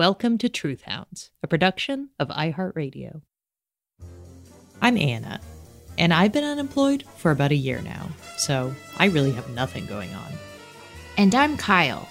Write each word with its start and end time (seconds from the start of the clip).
Welcome 0.00 0.38
to 0.38 0.48
Truth 0.48 0.84
Hounds, 0.86 1.30
a 1.42 1.46
production 1.46 2.08
of 2.18 2.28
iHeartRadio. 2.28 3.20
I'm 4.80 4.96
Anna, 4.96 5.42
and 5.98 6.14
I've 6.14 6.32
been 6.32 6.42
unemployed 6.42 7.04
for 7.18 7.30
about 7.30 7.50
a 7.50 7.54
year 7.54 7.82
now, 7.82 8.08
so 8.38 8.74
I 8.98 9.08
really 9.08 9.32
have 9.32 9.50
nothing 9.50 9.84
going 9.84 10.08
on. 10.14 10.32
And 11.18 11.34
I'm 11.34 11.58
Kyle. 11.58 12.08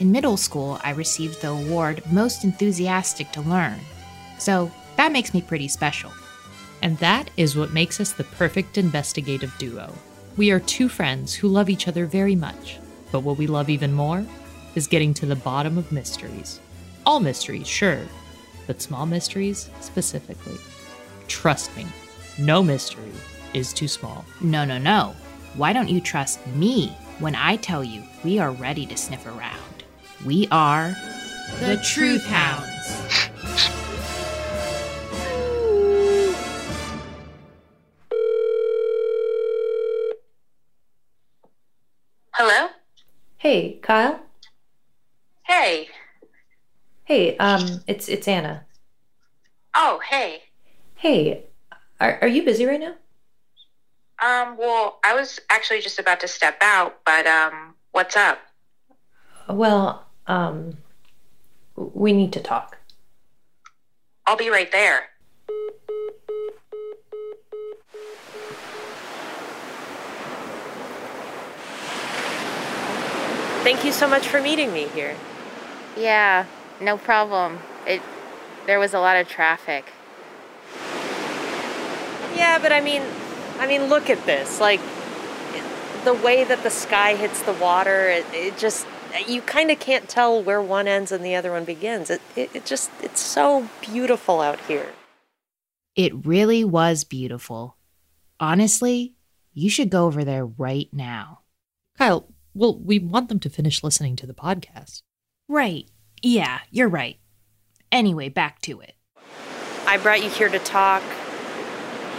In 0.00 0.10
middle 0.10 0.36
school, 0.36 0.80
I 0.82 0.90
received 0.90 1.40
the 1.40 1.50
award 1.50 2.02
Most 2.10 2.42
Enthusiastic 2.42 3.30
to 3.30 3.42
Learn. 3.42 3.78
So 4.40 4.68
that 4.96 5.12
makes 5.12 5.32
me 5.32 5.40
pretty 5.40 5.68
special. 5.68 6.10
And 6.82 6.98
that 6.98 7.30
is 7.36 7.54
what 7.54 7.72
makes 7.72 8.00
us 8.00 8.10
the 8.10 8.24
perfect 8.24 8.76
investigative 8.76 9.54
duo. 9.56 9.94
We 10.36 10.50
are 10.50 10.58
two 10.58 10.88
friends 10.88 11.32
who 11.32 11.46
love 11.46 11.70
each 11.70 11.86
other 11.86 12.06
very 12.06 12.34
much, 12.34 12.80
but 13.12 13.20
what 13.20 13.38
we 13.38 13.46
love 13.46 13.70
even 13.70 13.92
more 13.92 14.26
is 14.74 14.88
getting 14.88 15.14
to 15.14 15.26
the 15.26 15.36
bottom 15.36 15.78
of 15.78 15.92
mysteries. 15.92 16.58
All 17.08 17.20
mysteries, 17.20 17.66
sure, 17.66 18.02
but 18.66 18.82
small 18.82 19.06
mysteries 19.06 19.70
specifically. 19.80 20.58
Trust 21.26 21.74
me, 21.74 21.86
no 22.38 22.62
mystery 22.62 23.10
is 23.54 23.72
too 23.72 23.88
small. 23.88 24.26
No, 24.42 24.66
no, 24.66 24.76
no. 24.76 25.16
Why 25.54 25.72
don't 25.72 25.88
you 25.88 26.02
trust 26.02 26.46
me 26.48 26.88
when 27.18 27.34
I 27.34 27.56
tell 27.56 27.82
you 27.82 28.02
we 28.24 28.38
are 28.38 28.50
ready 28.50 28.84
to 28.84 28.94
sniff 28.94 29.24
around? 29.24 29.84
We 30.26 30.48
are 30.50 30.94
The 31.60 31.82
Truth 31.82 32.26
Hounds. 32.26 32.68
Hello? 42.34 42.68
Hey, 43.38 43.78
Kyle. 43.80 44.20
Hey. 45.44 45.88
Hey, 47.08 47.38
um, 47.38 47.82
it's 47.86 48.06
it's 48.10 48.28
Anna. 48.28 48.66
Oh, 49.74 49.98
hey. 50.10 50.42
Hey, 50.94 51.44
are 51.98 52.18
are 52.20 52.28
you 52.28 52.42
busy 52.42 52.66
right 52.66 52.78
now? 52.78 52.96
Um, 54.22 54.58
well, 54.58 54.98
I 55.02 55.14
was 55.14 55.40
actually 55.48 55.80
just 55.80 55.98
about 55.98 56.20
to 56.20 56.28
step 56.28 56.58
out, 56.60 56.98
but 57.06 57.26
um, 57.26 57.76
what's 57.92 58.14
up? 58.14 58.40
Well, 59.48 60.04
um, 60.26 60.76
we 61.76 62.12
need 62.12 62.30
to 62.34 62.40
talk. 62.40 62.76
I'll 64.26 64.36
be 64.36 64.50
right 64.50 64.70
there. 64.70 65.04
Thank 73.64 73.82
you 73.82 73.92
so 73.92 74.06
much 74.06 74.28
for 74.28 74.42
meeting 74.42 74.74
me 74.74 74.88
here. 74.88 75.16
Yeah, 75.96 76.44
no 76.80 76.96
problem. 76.96 77.58
It 77.86 78.02
there 78.66 78.78
was 78.78 78.94
a 78.94 79.00
lot 79.00 79.16
of 79.16 79.28
traffic. 79.28 79.84
Yeah, 82.36 82.58
but 82.60 82.72
I 82.72 82.80
mean, 82.80 83.02
I 83.58 83.66
mean, 83.66 83.86
look 83.86 84.10
at 84.10 84.24
this. 84.26 84.60
Like, 84.60 84.80
the 86.04 86.14
way 86.14 86.44
that 86.44 86.62
the 86.62 86.70
sky 86.70 87.16
hits 87.16 87.42
the 87.42 87.54
water, 87.54 88.08
it, 88.08 88.24
it 88.32 88.58
just, 88.58 88.86
you 89.26 89.40
kind 89.42 89.70
of 89.70 89.80
can't 89.80 90.08
tell 90.08 90.42
where 90.42 90.62
one 90.62 90.86
ends 90.86 91.10
and 91.10 91.24
the 91.24 91.34
other 91.34 91.50
one 91.50 91.64
begins. 91.64 92.10
It, 92.10 92.20
it, 92.36 92.50
it 92.54 92.66
just, 92.66 92.90
it's 93.02 93.20
so 93.20 93.68
beautiful 93.80 94.40
out 94.40 94.60
here. 94.60 94.92
It 95.96 96.26
really 96.26 96.62
was 96.62 97.02
beautiful. 97.02 97.76
Honestly, 98.38 99.14
you 99.52 99.68
should 99.68 99.90
go 99.90 100.04
over 100.04 100.24
there 100.24 100.46
right 100.46 100.88
now. 100.92 101.40
Kyle, 101.96 102.28
well, 102.54 102.78
we 102.78 103.00
want 103.00 103.28
them 103.28 103.40
to 103.40 103.50
finish 103.50 103.82
listening 103.82 104.14
to 104.16 104.26
the 104.26 104.34
podcast. 104.34 105.02
Right. 105.48 105.88
Yeah, 106.22 106.60
you're 106.70 106.88
right. 106.88 107.18
Anyway, 107.90 108.28
back 108.28 108.60
to 108.62 108.80
it. 108.80 108.94
I 109.86 109.96
brought 109.96 110.22
you 110.22 110.30
here 110.30 110.48
to 110.48 110.58
talk 110.58 111.02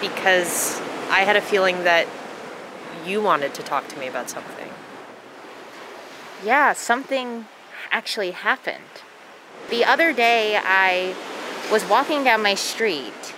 because 0.02 0.80
I 1.10 1.22
had 1.22 1.36
a 1.36 1.42
feeling 1.42 1.84
that 1.84 2.08
you 3.06 3.22
wanted 3.22 3.54
to 3.56 3.64
talk 3.64 3.88
to 3.90 4.00
me 4.00 4.08
about 4.08 4.30
something. 4.30 4.70
Yeah, 6.44 6.74
something 6.74 7.46
actually 7.92 8.32
happened. 8.32 9.04
The 9.70 9.86
other 9.86 10.14
day, 10.14 10.59
I 10.62 11.16
was 11.72 11.86
walking 11.86 12.24
down 12.24 12.42
my 12.42 12.56
street 12.56 13.36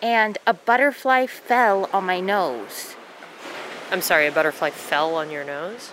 and 0.00 0.38
a 0.46 0.54
butterfly 0.54 1.26
fell 1.26 1.88
on 1.92 2.04
my 2.04 2.20
nose. 2.20 2.96
I'm 3.90 4.00
sorry, 4.00 4.26
a 4.26 4.32
butterfly 4.32 4.70
fell 4.70 5.14
on 5.14 5.30
your 5.30 5.44
nose? 5.44 5.92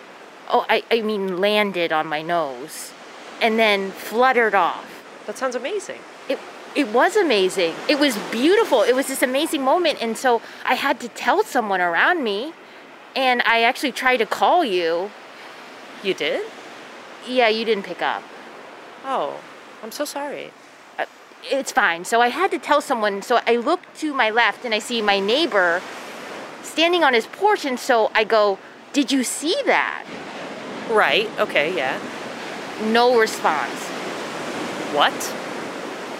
Oh, 0.49 0.65
I, 0.67 0.83
I 0.89 1.01
mean, 1.01 1.37
landed 1.39 1.91
on 1.91 2.07
my 2.07 2.23
nose 2.23 2.93
and 3.41 3.57
then 3.59 3.91
fluttered 3.91 4.55
off. 4.55 4.85
That 5.25 5.37
sounds 5.37 5.55
amazing. 5.55 5.99
It, 6.27 6.39
it 6.75 6.87
was 6.89 7.15
amazing. 7.15 7.75
It 7.87 7.99
was 7.99 8.17
beautiful. 8.31 8.81
It 8.83 8.95
was 8.95 9.07
this 9.07 9.21
amazing 9.21 9.63
moment. 9.63 10.01
And 10.01 10.17
so 10.17 10.41
I 10.65 10.75
had 10.75 10.99
to 11.01 11.07
tell 11.09 11.43
someone 11.43 11.81
around 11.81 12.23
me. 12.23 12.53
And 13.15 13.41
I 13.45 13.63
actually 13.63 13.91
tried 13.91 14.17
to 14.17 14.25
call 14.25 14.63
you. 14.63 15.11
You 16.03 16.13
did? 16.13 16.45
Yeah, 17.27 17.47
you 17.49 17.65
didn't 17.65 17.85
pick 17.85 18.01
up. 18.01 18.23
Oh, 19.03 19.39
I'm 19.83 19.91
so 19.91 20.05
sorry. 20.05 20.51
Uh, 20.97 21.05
It's 21.43 21.71
fine. 21.71 22.05
So 22.05 22.21
I 22.21 22.29
had 22.29 22.51
to 22.51 22.59
tell 22.59 22.81
someone. 22.81 23.21
So 23.21 23.39
I 23.47 23.55
look 23.57 23.81
to 23.99 24.13
my 24.13 24.29
left 24.29 24.63
and 24.65 24.73
I 24.73 24.79
see 24.79 25.01
my 25.01 25.19
neighbor 25.19 25.81
standing 26.63 27.03
on 27.03 27.13
his 27.13 27.25
porch. 27.27 27.65
And 27.65 27.79
so 27.79 28.11
I 28.13 28.23
go, 28.23 28.57
Did 28.93 29.11
you 29.11 29.23
see 29.23 29.55
that? 29.65 30.05
Right, 30.89 31.29
okay, 31.39 31.75
yeah. 31.75 31.99
No 32.81 33.19
response. 33.19 33.87
What? 34.93 35.13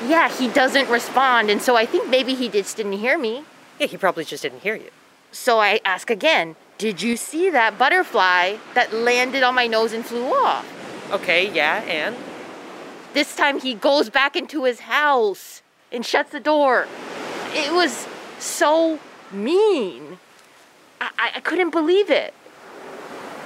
Yeah, 0.08 0.30
he 0.30 0.48
doesn't 0.48 0.90
respond. 0.90 1.50
And 1.50 1.62
so 1.62 1.76
I 1.76 1.86
think 1.86 2.10
maybe 2.10 2.36
he 2.36 2.50
just 2.50 2.78
didn't 2.78 2.94
hear 2.94 3.18
me. 3.18 3.44
Yeah, 3.80 3.88
he 3.88 3.98
probably 3.98 4.26
just 4.26 4.44
didn't 4.44 4.60
hear 4.60 4.76
you. 4.76 4.90
So 5.32 5.60
I 5.60 5.80
ask 5.86 6.10
again, 6.10 6.56
Did 6.78 7.02
you 7.02 7.18
see 7.18 7.50
that 7.50 7.78
butterfly 7.78 8.58
that 8.74 8.94
landed 8.94 9.44
on 9.44 9.56
my 9.56 9.68
nose 9.68 9.94
and 9.94 10.06
flew 10.06 10.34
off? 10.34 10.66
Okay, 11.12 11.52
yeah, 11.54 11.82
and? 11.84 12.16
This 13.14 13.36
time 13.36 13.60
he 13.60 13.74
goes 13.74 14.10
back 14.10 14.36
into 14.36 14.66
his 14.66 14.82
house 14.82 15.62
and 15.92 16.06
shuts 16.06 16.32
the 16.32 16.40
door. 16.40 16.88
It 17.54 17.74
was 17.74 18.08
so 18.38 19.00
mean. 19.32 20.20
I, 21.02 21.32
I, 21.36 21.40
couldn't 21.40 21.72
believe 21.72 22.10
it. 22.10 22.34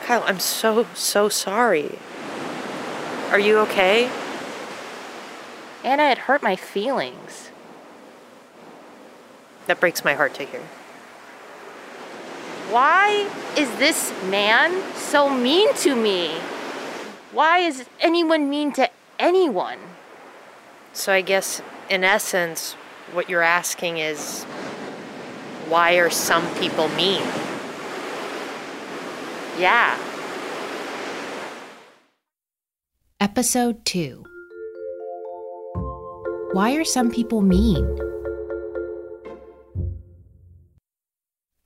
Kyle, 0.04 0.24
I'm 0.25 0.39
so, 0.39 0.88
so 0.94 1.30
sorry. 1.30 1.98
Are 3.33 3.39
you 3.39 3.57
okay? 3.62 4.12
Anna, 5.83 6.03
it 6.03 6.19
hurt 6.19 6.44
my 6.44 6.56
feelings. 6.56 7.50
That 9.65 9.80
breaks 9.80 10.06
my 10.06 10.13
heart 10.13 10.35
to 10.35 10.44
hear. 10.44 10.62
Why 12.69 13.27
is 13.57 13.75
this 13.77 14.13
man 14.30 14.83
so 14.94 15.27
mean 15.27 15.74
to 15.77 15.95
me? 15.95 16.35
Why 17.31 17.57
is 17.57 17.85
anyone 18.00 18.51
mean 18.51 18.71
to 18.74 18.88
anyone? 19.18 19.80
So 20.94 21.12
I 21.12 21.21
guess, 21.21 21.63
in 21.89 22.03
essence, 22.03 22.74
what 23.13 23.30
you're 23.30 23.41
asking 23.41 23.97
is 23.97 24.44
why 25.68 25.94
are 25.94 26.12
some 26.12 26.53
people 26.57 26.88
mean? 26.89 27.24
Yeah. 29.57 29.97
Episode 33.24 33.86
2 33.86 34.22
Why 36.52 36.75
are 36.75 36.84
some 36.84 37.10
people 37.10 37.42
mean? 37.42 37.98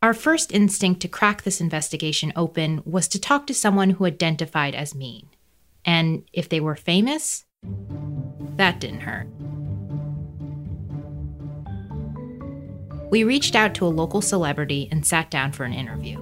Our 0.03 0.13
first 0.13 0.51
instinct 0.51 1.01
to 1.01 1.07
crack 1.07 1.41
this 1.41 1.59
investigation 1.59 2.31
open 2.35 2.83
was 2.85 3.07
to 3.07 3.19
talk 3.19 3.47
to 3.47 3.55
someone 3.55 3.89
who 3.89 4.05
identified 4.05 4.75
as 4.75 4.93
mean. 4.93 5.29
And 5.83 6.25
if 6.31 6.47
they 6.47 6.59
were 6.59 6.75
famous, 6.75 7.45
that 8.57 8.79
didn't 8.79 8.99
hurt. 8.99 9.27
We 13.09 13.23
reached 13.23 13.55
out 13.55 13.73
to 13.73 13.87
a 13.87 13.89
local 13.89 14.21
celebrity 14.21 14.89
and 14.91 15.03
sat 15.03 15.31
down 15.31 15.53
for 15.53 15.63
an 15.63 15.73
interview. 15.73 16.19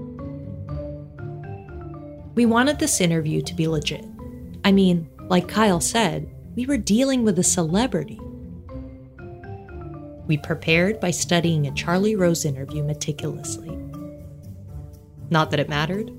We 2.35 2.45
wanted 2.45 2.79
this 2.79 3.01
interview 3.01 3.41
to 3.41 3.53
be 3.53 3.67
legit. 3.67 4.05
I 4.63 4.71
mean, 4.71 5.09
like 5.27 5.47
Kyle 5.47 5.81
said, 5.81 6.29
we 6.55 6.65
were 6.65 6.77
dealing 6.77 7.23
with 7.23 7.39
a 7.39 7.43
celebrity. 7.43 8.19
We 10.27 10.37
prepared 10.37 10.99
by 10.99 11.11
studying 11.11 11.65
a 11.65 11.73
Charlie 11.73 12.15
Rose 12.15 12.45
interview 12.45 12.83
meticulously. 12.83 13.75
Not 15.29 15.51
that 15.51 15.59
it 15.59 15.69
mattered, 15.69 16.11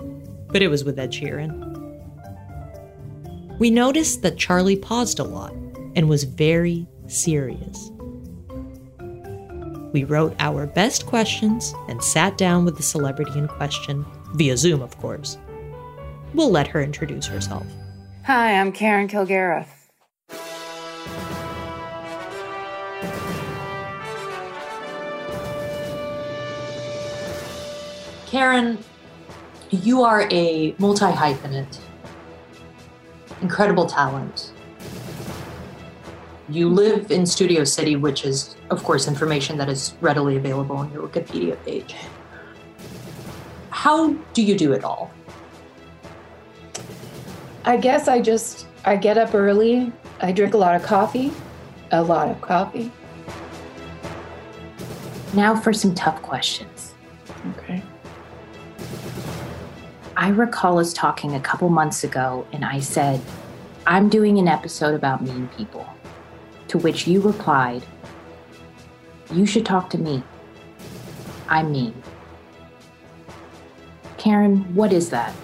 but 0.48 0.62
it 0.62 0.68
was 0.68 0.84
with 0.84 0.98
Ed 0.98 1.12
Sheeran. 1.12 1.62
We 3.58 3.70
noticed 3.70 4.22
that 4.22 4.36
Charlie 4.36 4.76
paused 4.76 5.18
a 5.18 5.24
lot 5.24 5.52
and 5.94 6.08
was 6.08 6.24
very 6.24 6.86
serious. 7.06 7.90
We 9.92 10.04
wrote 10.04 10.34
our 10.40 10.66
best 10.66 11.06
questions 11.06 11.72
and 11.88 12.02
sat 12.02 12.36
down 12.36 12.64
with 12.64 12.76
the 12.76 12.82
celebrity 12.82 13.38
in 13.38 13.48
question, 13.48 14.04
via 14.34 14.56
Zoom, 14.56 14.82
of 14.82 14.98
course. 14.98 15.38
We'll 16.34 16.50
let 16.50 16.66
her 16.66 16.82
introduce 16.82 17.26
herself. 17.26 17.66
Hi, 18.26 18.58
I'm 18.58 18.72
Karen 18.72 19.06
Kilgariff. 19.06 19.68
Karen, 28.26 28.78
you 29.70 30.02
are 30.02 30.26
a 30.32 30.74
multi 30.78 31.04
hyphenate, 31.04 31.78
incredible 33.42 33.86
talent. 33.86 34.52
You 36.48 36.68
live 36.68 37.12
in 37.12 37.26
Studio 37.26 37.62
City, 37.62 37.94
which 37.94 38.24
is, 38.24 38.56
of 38.70 38.82
course, 38.82 39.06
information 39.06 39.56
that 39.58 39.68
is 39.68 39.94
readily 40.00 40.36
available 40.36 40.76
on 40.76 40.92
your 40.92 41.06
Wikipedia 41.06 41.56
page. 41.64 41.94
How 43.70 44.14
do 44.34 44.42
you 44.42 44.58
do 44.58 44.72
it 44.72 44.82
all? 44.82 45.12
I 47.66 47.76
guess 47.76 48.06
I 48.06 48.20
just 48.20 48.68
I 48.84 48.94
get 48.94 49.18
up 49.18 49.34
early. 49.34 49.92
I 50.20 50.30
drink 50.30 50.54
a 50.54 50.56
lot 50.56 50.76
of 50.76 50.84
coffee, 50.84 51.32
a 51.90 52.00
lot 52.00 52.28
of 52.28 52.40
coffee. 52.40 52.92
Now 55.34 55.56
for 55.56 55.72
some 55.72 55.92
tough 55.92 56.22
questions. 56.22 56.94
Okay. 57.58 57.82
I 60.16 60.28
recall 60.28 60.78
us 60.78 60.92
talking 60.92 61.34
a 61.34 61.40
couple 61.40 61.68
months 61.68 62.04
ago, 62.04 62.46
and 62.52 62.64
I 62.64 62.78
said, 62.78 63.20
I'm 63.84 64.08
doing 64.08 64.38
an 64.38 64.46
episode 64.46 64.94
about 64.94 65.22
mean 65.22 65.48
people. 65.56 65.86
To 66.68 66.78
which 66.78 67.08
you 67.08 67.20
replied, 67.20 67.84
You 69.32 69.44
should 69.44 69.66
talk 69.66 69.90
to 69.90 69.98
me. 69.98 70.22
I'm 71.48 71.72
mean. 71.72 72.00
Karen, 74.18 74.72
what 74.74 74.92
is 74.92 75.10
that? 75.10 75.34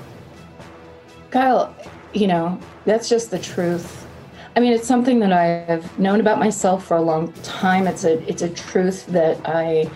Kyle, 1.31 1.75
you 2.13 2.27
know, 2.27 2.59
that's 2.85 3.09
just 3.09 3.31
the 3.31 3.39
truth. 3.39 4.07
I 4.55 4.61
mean, 4.61 4.73
it's 4.73 4.87
something 4.87 5.19
that 5.21 5.33
I 5.33 5.45
have 5.71 5.99
known 5.99 6.21
about 6.21 6.39
myself 6.39 6.85
for 6.87 6.97
a 6.97 7.03
long 7.03 7.33
time. 7.43 7.87
It's 7.87 8.05
a 8.05 8.23
it's 8.29 8.43
a 8.43 8.51
truth 8.51 9.07
that 9.07 9.41
I 9.47 9.91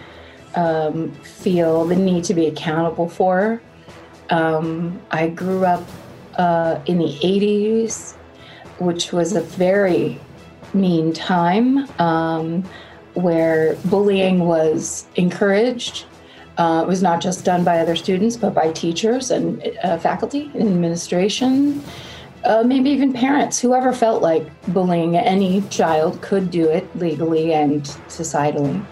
um, 0.54 1.12
feel 1.12 1.84
the 1.84 1.96
need 1.96 2.24
to 2.24 2.34
be 2.34 2.46
accountable 2.46 3.08
for. 3.08 3.60
Um, 4.30 5.00
I 5.10 5.28
grew 5.28 5.64
up 5.64 5.86
uh, 6.36 6.80
in 6.86 6.98
the 6.98 7.04
80s, 7.04 8.14
which 8.78 9.12
was 9.12 9.34
a 9.34 9.42
very 9.42 10.18
mean 10.74 11.12
time 11.12 11.88
um, 12.00 12.64
where 13.14 13.76
bullying 13.84 14.40
was 14.40 15.06
encouraged. 15.16 16.06
Uh, 16.56 16.82
it 16.82 16.88
was 16.88 17.02
not 17.02 17.20
just 17.20 17.44
done 17.44 17.64
by 17.64 17.78
other 17.80 17.94
students, 17.94 18.36
but 18.36 18.54
by 18.54 18.72
teachers 18.72 19.30
and 19.30 19.62
uh, 19.84 19.98
faculty 19.98 20.50
and 20.54 20.62
administration, 20.62 21.82
uh, 22.44 22.62
maybe 22.62 22.88
even 22.90 23.12
parents. 23.12 23.58
Whoever 23.58 23.92
felt 23.92 24.22
like 24.22 24.48
bullying 24.72 25.16
any 25.16 25.60
child 25.68 26.22
could 26.22 26.50
do 26.50 26.68
it 26.68 26.88
legally 26.96 27.52
and 27.52 27.82
societally. 28.08 28.82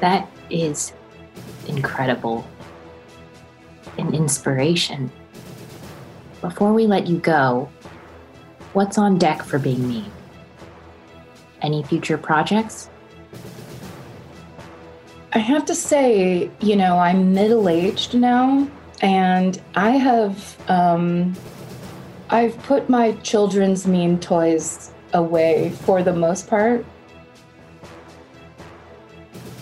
That 0.00 0.28
is 0.50 0.92
incredible. 1.66 2.46
An 3.98 4.14
inspiration. 4.14 5.10
Before 6.40 6.72
we 6.72 6.86
let 6.86 7.06
you 7.06 7.18
go, 7.18 7.68
what's 8.72 8.98
on 8.98 9.18
deck 9.18 9.42
for 9.42 9.58
being 9.58 9.88
mean? 9.88 10.12
Any 11.62 11.82
future 11.82 12.18
projects? 12.18 12.90
I 15.34 15.38
have 15.38 15.64
to 15.66 15.74
say, 15.74 16.48
you 16.60 16.76
know, 16.76 16.96
I'm 16.96 17.34
middle 17.34 17.68
aged 17.68 18.14
now, 18.14 18.68
and 19.02 19.60
I 19.74 19.90
have, 19.90 20.56
um, 20.70 21.34
I've 22.30 22.56
put 22.62 22.88
my 22.88 23.12
children's 23.22 23.84
meme 23.84 24.20
toys 24.20 24.92
away 25.12 25.70
for 25.82 26.04
the 26.04 26.12
most 26.12 26.46
part. 26.46 26.86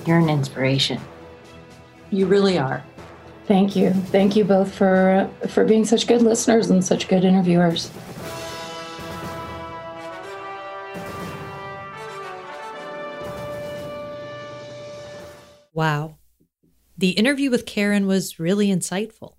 You're 0.05 0.19
an 0.19 0.29
inspiration. 0.29 1.01
You 2.11 2.27
really 2.27 2.59
are. 2.59 2.85
Thank 3.47 3.75
you. 3.75 3.93
Thank 3.93 4.37
you 4.37 4.45
both 4.45 4.73
for 4.73 5.29
for 5.49 5.65
being 5.65 5.85
such 5.85 6.07
good 6.07 6.23
listeners 6.23 6.71
and 6.71 6.85
such 6.85 7.09
good 7.09 7.25
interviewers. 7.25 7.91
The 17.03 17.11
interview 17.11 17.51
with 17.51 17.67
Karen 17.67 18.07
was 18.07 18.39
really 18.39 18.69
insightful. 18.69 19.35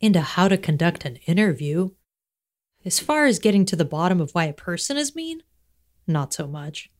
Into 0.00 0.22
how 0.22 0.48
to 0.48 0.56
conduct 0.56 1.04
an 1.04 1.16
interview. 1.26 1.90
As 2.86 2.98
far 2.98 3.26
as 3.26 3.38
getting 3.38 3.66
to 3.66 3.76
the 3.76 3.84
bottom 3.84 4.18
of 4.18 4.30
why 4.30 4.46
a 4.46 4.54
person 4.54 4.96
is 4.96 5.14
mean, 5.14 5.42
not 6.06 6.32
so 6.32 6.46
much. 6.46 6.90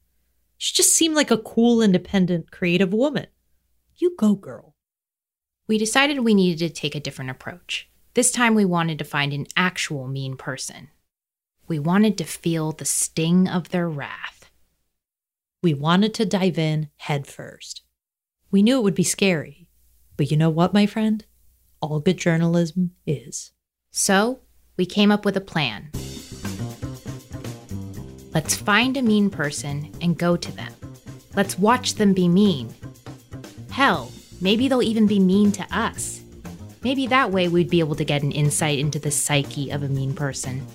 She 0.58 0.74
just 0.74 0.94
seemed 0.94 1.14
like 1.14 1.30
a 1.30 1.38
cool, 1.38 1.80
independent, 1.80 2.50
creative 2.50 2.92
woman. 2.92 3.28
You 3.96 4.14
go, 4.18 4.34
girl. 4.34 4.74
We 5.66 5.78
decided 5.78 6.20
we 6.20 6.34
needed 6.34 6.58
to 6.58 6.68
take 6.68 6.94
a 6.94 7.00
different 7.00 7.30
approach. 7.30 7.88
This 8.12 8.30
time 8.30 8.54
we 8.54 8.66
wanted 8.66 8.98
to 8.98 9.04
find 9.06 9.32
an 9.32 9.46
actual 9.56 10.08
mean 10.08 10.36
person. 10.36 10.88
We 11.66 11.78
wanted 11.78 12.18
to 12.18 12.24
feel 12.24 12.72
the 12.72 12.84
sting 12.84 13.48
of 13.48 13.70
their 13.70 13.88
wrath. 13.88 14.50
We 15.62 15.72
wanted 15.72 16.12
to 16.16 16.26
dive 16.26 16.58
in 16.58 16.90
head 16.98 17.26
first. 17.26 17.80
We 18.50 18.62
knew 18.62 18.78
it 18.78 18.82
would 18.82 18.94
be 18.94 19.04
scary, 19.04 19.68
but 20.16 20.30
you 20.30 20.36
know 20.38 20.48
what, 20.48 20.72
my 20.72 20.86
friend? 20.86 21.22
All 21.82 22.00
good 22.00 22.16
journalism 22.16 22.92
is. 23.06 23.52
So, 23.90 24.40
we 24.78 24.86
came 24.86 25.12
up 25.12 25.26
with 25.26 25.36
a 25.36 25.40
plan. 25.42 25.90
Let's 28.32 28.54
find 28.54 28.96
a 28.96 29.02
mean 29.02 29.28
person 29.28 29.92
and 30.00 30.16
go 30.16 30.36
to 30.36 30.52
them. 30.52 30.72
Let's 31.36 31.58
watch 31.58 31.96
them 31.96 32.14
be 32.14 32.26
mean. 32.26 32.72
Hell, 33.70 34.10
maybe 34.40 34.66
they'll 34.66 34.82
even 34.82 35.06
be 35.06 35.20
mean 35.20 35.52
to 35.52 35.66
us. 35.70 36.22
Maybe 36.82 37.06
that 37.08 37.30
way 37.30 37.48
we'd 37.48 37.68
be 37.68 37.80
able 37.80 37.96
to 37.96 38.04
get 38.04 38.22
an 38.22 38.32
insight 38.32 38.78
into 38.78 38.98
the 38.98 39.10
psyche 39.10 39.70
of 39.70 39.82
a 39.82 39.88
mean 39.88 40.14
person. 40.14 40.66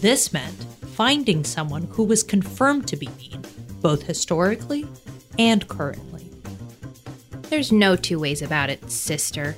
This 0.00 0.32
meant 0.32 0.64
finding 0.94 1.44
someone 1.44 1.82
who 1.90 2.04
was 2.04 2.22
confirmed 2.22 2.88
to 2.88 2.96
be 2.96 3.08
mean, 3.18 3.42
both 3.82 4.02
historically 4.02 4.86
and 5.38 5.68
currently. 5.68 6.17
There's 7.50 7.72
no 7.72 7.96
two 7.96 8.18
ways 8.18 8.42
about 8.42 8.68
it, 8.68 8.90
sister. 8.90 9.56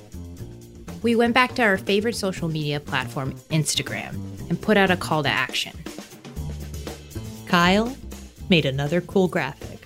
We 1.01 1.15
went 1.15 1.33
back 1.33 1.55
to 1.55 1.61
our 1.61 1.77
favorite 1.77 2.15
social 2.15 2.47
media 2.47 2.79
platform, 2.79 3.33
Instagram, 3.49 4.13
and 4.49 4.61
put 4.61 4.77
out 4.77 4.91
a 4.91 4.95
call 4.95 5.23
to 5.23 5.29
action. 5.29 5.77
Kyle 7.47 7.93
made 8.49 8.65
another 8.65 9.01
cool 9.01 9.27
graphic. 9.27 9.85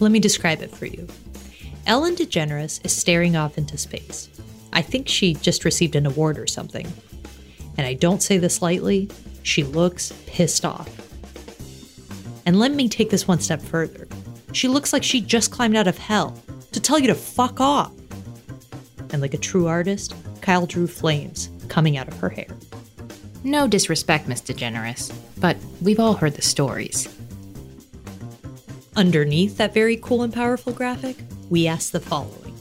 Let 0.00 0.10
me 0.10 0.18
describe 0.18 0.60
it 0.60 0.74
for 0.74 0.86
you. 0.86 1.06
Ellen 1.86 2.16
DeGeneres 2.16 2.84
is 2.84 2.94
staring 2.94 3.36
off 3.36 3.58
into 3.58 3.78
space. 3.78 4.28
I 4.72 4.82
think 4.82 5.06
she 5.06 5.34
just 5.34 5.64
received 5.64 5.94
an 5.94 6.06
award 6.06 6.36
or 6.36 6.48
something. 6.48 6.92
And 7.78 7.86
I 7.86 7.94
don't 7.94 8.22
say 8.22 8.38
this 8.38 8.60
lightly, 8.60 9.08
she 9.44 9.62
looks 9.62 10.12
pissed 10.26 10.64
off. 10.64 10.90
And 12.44 12.58
let 12.58 12.72
me 12.72 12.88
take 12.88 13.10
this 13.10 13.28
one 13.28 13.38
step 13.38 13.62
further. 13.62 14.08
She 14.52 14.66
looks 14.66 14.92
like 14.92 15.04
she 15.04 15.20
just 15.20 15.52
climbed 15.52 15.76
out 15.76 15.86
of 15.86 15.98
hell 15.98 16.42
tell 16.84 16.98
you 16.98 17.06
to 17.08 17.14
fuck 17.14 17.60
off. 17.60 17.92
And 19.10 19.22
like 19.22 19.34
a 19.34 19.38
true 19.38 19.66
artist, 19.66 20.14
Kyle 20.42 20.66
drew 20.66 20.86
flames 20.86 21.48
coming 21.68 21.96
out 21.96 22.08
of 22.08 22.18
her 22.18 22.28
hair. 22.28 22.46
No 23.42 23.66
disrespect, 23.66 24.28
Miss 24.28 24.40
DeGeneres, 24.40 25.14
but 25.38 25.56
we've 25.82 26.00
all 26.00 26.14
heard 26.14 26.34
the 26.34 26.42
stories. 26.42 27.08
Underneath 28.96 29.56
that 29.56 29.74
very 29.74 29.96
cool 29.96 30.22
and 30.22 30.32
powerful 30.32 30.72
graphic, 30.72 31.16
we 31.50 31.66
ask 31.66 31.90
the 31.90 32.00
following 32.00 32.54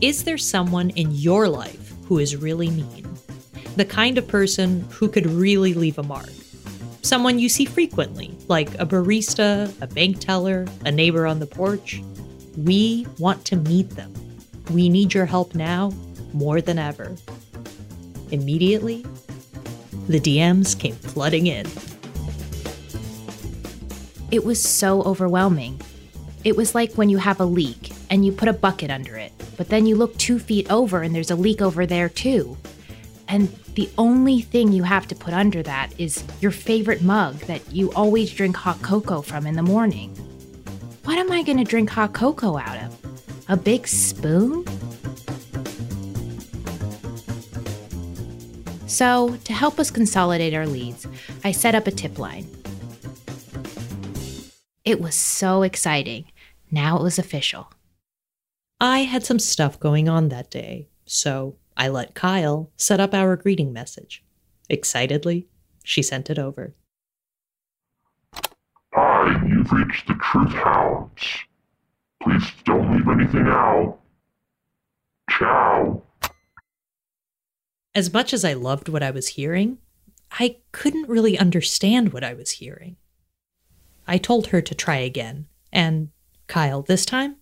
Is 0.00 0.24
there 0.24 0.38
someone 0.38 0.90
in 0.90 1.10
your 1.12 1.48
life 1.48 1.92
who 2.06 2.18
is 2.18 2.36
really 2.36 2.70
mean? 2.70 3.06
The 3.76 3.84
kind 3.84 4.18
of 4.18 4.28
person 4.28 4.86
who 4.90 5.08
could 5.08 5.26
really 5.26 5.74
leave 5.74 5.98
a 5.98 6.02
mark? 6.02 6.30
Someone 7.02 7.38
you 7.38 7.48
see 7.48 7.64
frequently, 7.64 8.34
like 8.48 8.74
a 8.74 8.86
barista, 8.86 9.72
a 9.82 9.86
bank 9.86 10.20
teller, 10.20 10.66
a 10.84 10.90
neighbor 10.90 11.26
on 11.26 11.38
the 11.38 11.46
porch? 11.46 12.02
We 12.56 13.06
want 13.18 13.44
to 13.46 13.56
meet 13.56 13.90
them. 13.90 14.12
We 14.70 14.88
need 14.88 15.12
your 15.12 15.26
help 15.26 15.54
now 15.54 15.92
more 16.32 16.60
than 16.60 16.78
ever. 16.78 17.16
Immediately, 18.30 19.04
the 20.08 20.20
DMs 20.20 20.78
came 20.78 20.94
flooding 20.94 21.46
in. 21.46 21.66
It 24.30 24.44
was 24.44 24.62
so 24.62 25.02
overwhelming. 25.02 25.80
It 26.44 26.56
was 26.56 26.74
like 26.74 26.94
when 26.94 27.08
you 27.08 27.18
have 27.18 27.40
a 27.40 27.44
leak 27.44 27.92
and 28.10 28.24
you 28.24 28.32
put 28.32 28.48
a 28.48 28.52
bucket 28.52 28.90
under 28.90 29.16
it, 29.16 29.32
but 29.56 29.68
then 29.68 29.86
you 29.86 29.96
look 29.96 30.16
two 30.18 30.38
feet 30.38 30.70
over 30.70 31.02
and 31.02 31.14
there's 31.14 31.30
a 31.30 31.36
leak 31.36 31.62
over 31.62 31.86
there 31.86 32.08
too. 32.08 32.56
And 33.28 33.48
the 33.74 33.88
only 33.98 34.40
thing 34.40 34.72
you 34.72 34.82
have 34.82 35.06
to 35.08 35.14
put 35.14 35.34
under 35.34 35.62
that 35.62 35.90
is 35.98 36.22
your 36.40 36.50
favorite 36.50 37.02
mug 37.02 37.36
that 37.40 37.72
you 37.72 37.92
always 37.92 38.30
drink 38.32 38.56
hot 38.56 38.80
cocoa 38.82 39.22
from 39.22 39.46
in 39.46 39.56
the 39.56 39.62
morning. 39.62 40.16
What 41.04 41.18
am 41.18 41.30
I 41.30 41.42
going 41.42 41.58
to 41.58 41.64
drink 41.64 41.90
hot 41.90 42.14
cocoa 42.14 42.56
out 42.56 42.78
of? 42.78 43.44
A 43.48 43.58
big 43.58 43.86
spoon? 43.86 44.64
So, 48.86 49.36
to 49.44 49.52
help 49.52 49.78
us 49.78 49.90
consolidate 49.90 50.54
our 50.54 50.66
leads, 50.66 51.06
I 51.44 51.52
set 51.52 51.74
up 51.74 51.86
a 51.86 51.90
tip 51.90 52.18
line. 52.18 52.48
It 54.86 54.98
was 54.98 55.14
so 55.14 55.62
exciting. 55.62 56.24
Now 56.70 56.96
it 56.96 57.02
was 57.02 57.18
official. 57.18 57.70
I 58.80 59.00
had 59.00 59.26
some 59.26 59.38
stuff 59.38 59.78
going 59.78 60.08
on 60.08 60.30
that 60.30 60.50
day, 60.50 60.88
so 61.04 61.56
I 61.76 61.88
let 61.88 62.14
Kyle 62.14 62.70
set 62.78 62.98
up 62.98 63.12
our 63.12 63.36
greeting 63.36 63.74
message. 63.74 64.24
Excitedly, 64.70 65.48
she 65.82 66.02
sent 66.02 66.30
it 66.30 66.38
over. 66.38 66.74
Hi, 69.64 69.78
you've 69.78 69.86
reached 69.86 70.06
the 70.06 70.14
Truth 70.14 70.52
Hounds. 70.52 71.38
Please 72.22 72.52
don't 72.64 72.92
leave 72.92 73.08
anything 73.08 73.46
out. 73.46 73.98
Ciao. 75.30 76.02
As 77.94 78.12
much 78.12 78.32
as 78.32 78.44
I 78.44 78.54
loved 78.54 78.88
what 78.88 79.02
I 79.02 79.10
was 79.10 79.28
hearing, 79.28 79.78
I 80.32 80.56
couldn't 80.72 81.08
really 81.08 81.38
understand 81.38 82.12
what 82.12 82.24
I 82.24 82.34
was 82.34 82.52
hearing. 82.52 82.96
I 84.06 84.18
told 84.18 84.48
her 84.48 84.60
to 84.60 84.74
try 84.74 84.96
again, 84.96 85.46
and 85.72 86.10
Kyle, 86.46 86.82
this 86.82 87.06
time, 87.06 87.36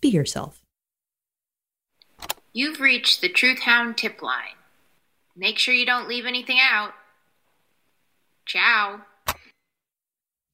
be 0.00 0.08
yourself. 0.08 0.62
You've 2.52 2.80
reached 2.80 3.20
the 3.20 3.28
Truth 3.28 3.60
Hound 3.60 3.96
tip 3.96 4.22
line. 4.22 4.56
Make 5.36 5.58
sure 5.58 5.74
you 5.74 5.86
don't 5.86 6.08
leave 6.08 6.26
anything 6.26 6.58
out. 6.60 6.92
Ciao. 8.46 9.00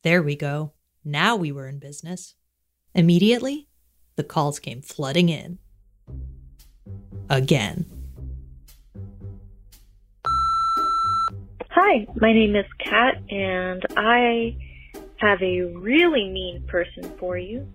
There 0.02 0.22
we 0.22 0.34
go. 0.34 0.72
Now 1.04 1.34
we 1.36 1.50
were 1.50 1.66
in 1.66 1.78
business. 1.78 2.34
Immediately, 2.94 3.68
the 4.16 4.24
calls 4.24 4.58
came 4.58 4.82
flooding 4.82 5.28
in. 5.28 5.58
Again. 7.30 7.86
Hi, 11.70 12.06
my 12.16 12.32
name 12.32 12.56
is 12.56 12.66
Kat, 12.78 13.22
and 13.30 13.82
I 13.96 14.56
have 15.16 15.40
a 15.42 15.62
really 15.62 16.28
mean 16.28 16.64
person 16.66 17.04
for 17.18 17.38
you. 17.38 17.66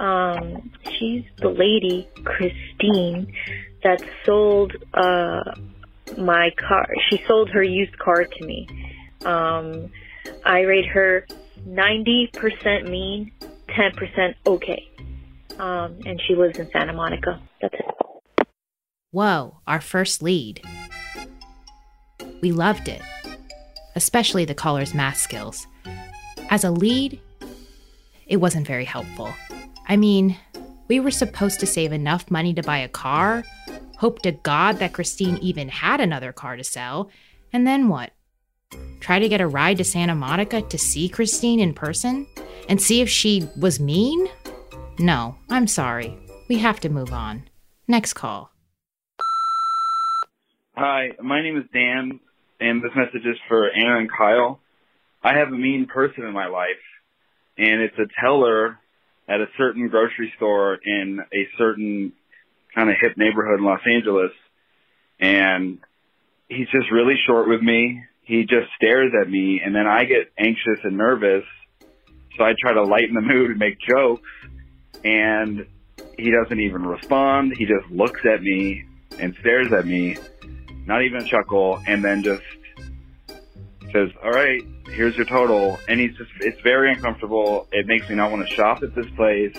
Um, 0.00 0.72
she's 0.98 1.24
the 1.38 1.50
lady, 1.50 2.08
Christine, 2.24 3.32
that 3.84 4.02
sold 4.24 4.72
uh, 4.94 5.42
my 6.18 6.50
car. 6.56 6.88
She 7.10 7.22
sold 7.26 7.50
her 7.50 7.62
used 7.62 7.96
car 7.98 8.24
to 8.24 8.44
me. 8.44 8.66
Um, 9.24 9.92
I 10.44 10.60
rate 10.60 10.86
her 10.86 11.26
90% 11.66 12.88
mean, 12.88 13.32
10% 13.68 14.34
okay. 14.46 14.88
Um, 15.58 15.98
and 16.04 16.20
she 16.26 16.34
lives 16.34 16.58
in 16.58 16.70
Santa 16.70 16.92
Monica. 16.92 17.40
That's 17.60 17.74
it. 17.74 18.46
Whoa, 19.10 19.58
our 19.66 19.80
first 19.80 20.22
lead. 20.22 20.60
We 22.42 22.52
loved 22.52 22.88
it, 22.88 23.00
especially 23.94 24.44
the 24.44 24.54
caller's 24.54 24.92
math 24.92 25.18
skills. 25.18 25.66
As 26.50 26.64
a 26.64 26.70
lead, 26.70 27.20
it 28.26 28.38
wasn't 28.38 28.66
very 28.66 28.84
helpful. 28.84 29.32
I 29.86 29.96
mean, 29.96 30.36
we 30.88 31.00
were 31.00 31.10
supposed 31.10 31.60
to 31.60 31.66
save 31.66 31.92
enough 31.92 32.30
money 32.30 32.52
to 32.54 32.62
buy 32.62 32.78
a 32.78 32.88
car, 32.88 33.44
hope 33.98 34.20
to 34.22 34.32
God 34.32 34.78
that 34.78 34.92
Christine 34.92 35.38
even 35.38 35.68
had 35.68 36.00
another 36.00 36.32
car 36.32 36.56
to 36.56 36.64
sell, 36.64 37.10
and 37.52 37.66
then 37.66 37.88
what? 37.88 38.10
Try 39.00 39.18
to 39.18 39.28
get 39.28 39.40
a 39.40 39.46
ride 39.46 39.78
to 39.78 39.84
Santa 39.84 40.14
Monica 40.14 40.62
to 40.62 40.78
see 40.78 41.08
Christine 41.08 41.60
in 41.60 41.74
person 41.74 42.26
and 42.68 42.80
see 42.80 43.00
if 43.00 43.08
she 43.08 43.48
was 43.58 43.80
mean? 43.80 44.28
No, 44.98 45.36
I'm 45.50 45.66
sorry. 45.66 46.16
We 46.48 46.58
have 46.58 46.80
to 46.80 46.88
move 46.88 47.12
on. 47.12 47.48
Next 47.86 48.14
call. 48.14 48.50
Hi, 50.76 51.10
my 51.22 51.42
name 51.42 51.56
is 51.56 51.64
Dan, 51.72 52.18
and 52.60 52.82
this 52.82 52.90
message 52.96 53.24
is 53.24 53.36
for 53.48 53.70
Anna 53.70 53.98
and 53.98 54.10
Kyle. 54.10 54.58
I 55.22 55.38
have 55.38 55.48
a 55.48 55.56
mean 55.56 55.86
person 55.86 56.24
in 56.24 56.32
my 56.32 56.46
life, 56.46 56.82
and 57.56 57.80
it's 57.80 57.98
a 57.98 58.08
teller 58.20 58.78
at 59.28 59.40
a 59.40 59.46
certain 59.56 59.88
grocery 59.88 60.32
store 60.36 60.78
in 60.84 61.20
a 61.32 61.48
certain 61.56 62.12
kind 62.74 62.90
of 62.90 62.96
hip 63.00 63.16
neighborhood 63.16 63.60
in 63.60 63.64
Los 63.64 63.80
Angeles. 63.86 64.32
And 65.20 65.78
he's 66.48 66.68
just 66.68 66.90
really 66.90 67.14
short 67.26 67.48
with 67.48 67.62
me. 67.62 68.02
He 68.24 68.42
just 68.42 68.68
stares 68.76 69.12
at 69.20 69.28
me, 69.28 69.60
and 69.64 69.74
then 69.74 69.86
I 69.86 70.04
get 70.04 70.32
anxious 70.38 70.80
and 70.82 70.96
nervous. 70.96 71.44
So 72.36 72.44
I 72.44 72.54
try 72.58 72.72
to 72.72 72.82
lighten 72.82 73.14
the 73.14 73.20
mood 73.20 73.50
and 73.50 73.58
make 73.58 73.78
jokes, 73.80 74.28
and 75.04 75.66
he 76.18 76.30
doesn't 76.30 76.58
even 76.58 76.84
respond. 76.86 77.54
He 77.56 77.66
just 77.66 77.88
looks 77.90 78.20
at 78.24 78.42
me 78.42 78.84
and 79.20 79.36
stares 79.40 79.72
at 79.72 79.86
me, 79.86 80.16
not 80.86 81.02
even 81.02 81.22
a 81.22 81.24
chuckle, 81.24 81.80
and 81.86 82.02
then 82.02 82.22
just 82.22 82.42
says, 83.92 84.10
"All 84.22 84.30
right, 84.30 84.62
here's 84.88 85.16
your 85.16 85.26
total." 85.26 85.78
And 85.88 86.00
he's 86.00 86.16
just 86.16 86.30
it's 86.40 86.60
very 86.62 86.90
uncomfortable. 86.92 87.68
It 87.72 87.86
makes 87.86 88.08
me 88.08 88.16
not 88.16 88.30
want 88.30 88.48
to 88.48 88.54
shop 88.54 88.82
at 88.82 88.94
this 88.94 89.06
place. 89.16 89.56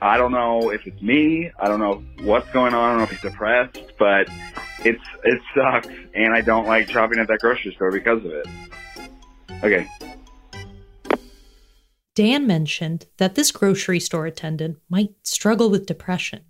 I 0.00 0.18
don't 0.18 0.32
know 0.32 0.70
if 0.70 0.86
it's 0.86 1.00
me. 1.00 1.50
I 1.60 1.68
don't 1.68 1.78
know 1.78 2.02
what's 2.26 2.50
going 2.50 2.74
on. 2.74 2.84
I 2.84 2.88
don't 2.88 2.98
know 2.98 3.04
if 3.04 3.10
he's 3.10 3.20
depressed, 3.20 3.78
but 3.98 4.28
it's 4.84 5.02
it 5.24 5.40
sucks, 5.54 5.88
and 6.14 6.34
I 6.34 6.40
don't 6.40 6.66
like 6.66 6.88
shopping 6.88 7.18
at 7.18 7.28
that 7.28 7.40
grocery 7.40 7.74
store 7.74 7.90
because 7.90 8.24
of 8.24 8.32
it. 8.32 8.46
Okay. 9.62 9.88
Dan 12.14 12.46
mentioned 12.46 13.06
that 13.16 13.34
this 13.36 13.50
grocery 13.50 14.00
store 14.00 14.26
attendant 14.26 14.78
might 14.90 15.14
struggle 15.22 15.70
with 15.70 15.86
depression. 15.86 16.42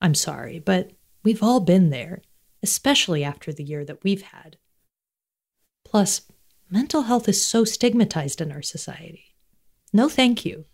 I'm 0.00 0.14
sorry, 0.14 0.58
but 0.60 0.92
we've 1.24 1.42
all 1.42 1.60
been 1.60 1.90
there, 1.90 2.22
especially 2.62 3.24
after 3.24 3.52
the 3.52 3.64
year 3.64 3.84
that 3.84 4.04
we've 4.04 4.22
had. 4.22 4.56
Plus, 5.84 6.22
mental 6.70 7.02
health 7.02 7.28
is 7.28 7.44
so 7.44 7.64
stigmatized 7.64 8.40
in 8.40 8.52
our 8.52 8.62
society. 8.62 9.34
No, 9.92 10.08
thank 10.08 10.44
you. 10.44 10.66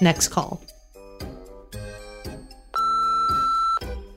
Next 0.00 0.28
call. 0.28 0.64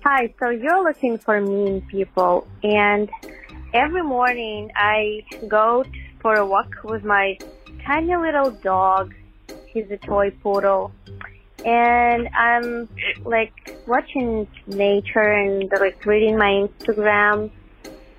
Hi, 0.07 0.31
so 0.39 0.51
you're 0.51 0.83
looking 0.83 1.17
for 1.17 1.41
mean 1.41 1.81
people, 1.81 2.47
and 2.61 3.09
every 3.73 4.03
morning 4.03 4.71
I 4.75 5.25
go 5.47 5.83
for 6.19 6.35
a 6.35 6.45
walk 6.45 6.71
with 6.83 7.03
my 7.03 7.39
tiny 7.83 8.15
little 8.15 8.51
dog. 8.51 9.15
He's 9.65 9.89
a 9.89 9.97
toy 9.97 10.29
poodle, 10.43 10.91
and 11.65 12.29
I'm 12.37 12.87
like 13.23 13.79
watching 13.87 14.47
nature 14.67 15.31
and 15.31 15.71
like 15.71 16.05
reading 16.05 16.37
my 16.37 16.67
Instagram. 16.67 17.49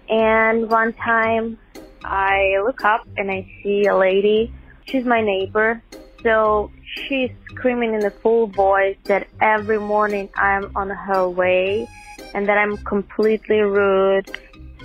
And 0.09 0.69
one 0.69 0.93
time 0.93 1.57
I 2.03 2.57
look 2.65 2.85
up 2.85 3.07
and 3.17 3.31
I 3.31 3.49
see 3.63 3.85
a 3.87 3.97
lady. 3.97 4.53
She's 4.87 5.05
my 5.05 5.21
neighbor. 5.21 5.81
So 6.25 6.73
she's 6.97 7.31
screaming 7.51 7.95
in 7.95 8.05
a 8.05 8.11
full 8.11 8.47
voice 8.47 8.97
that 9.05 9.29
every 9.41 9.79
morning 9.79 10.29
I'm 10.37 10.71
on 10.77 10.91
her 10.91 11.29
way 11.29 11.89
and 12.35 12.49
that 12.49 12.59
I'm 12.59 12.77
completely 12.79 13.61
rude. 13.61 14.31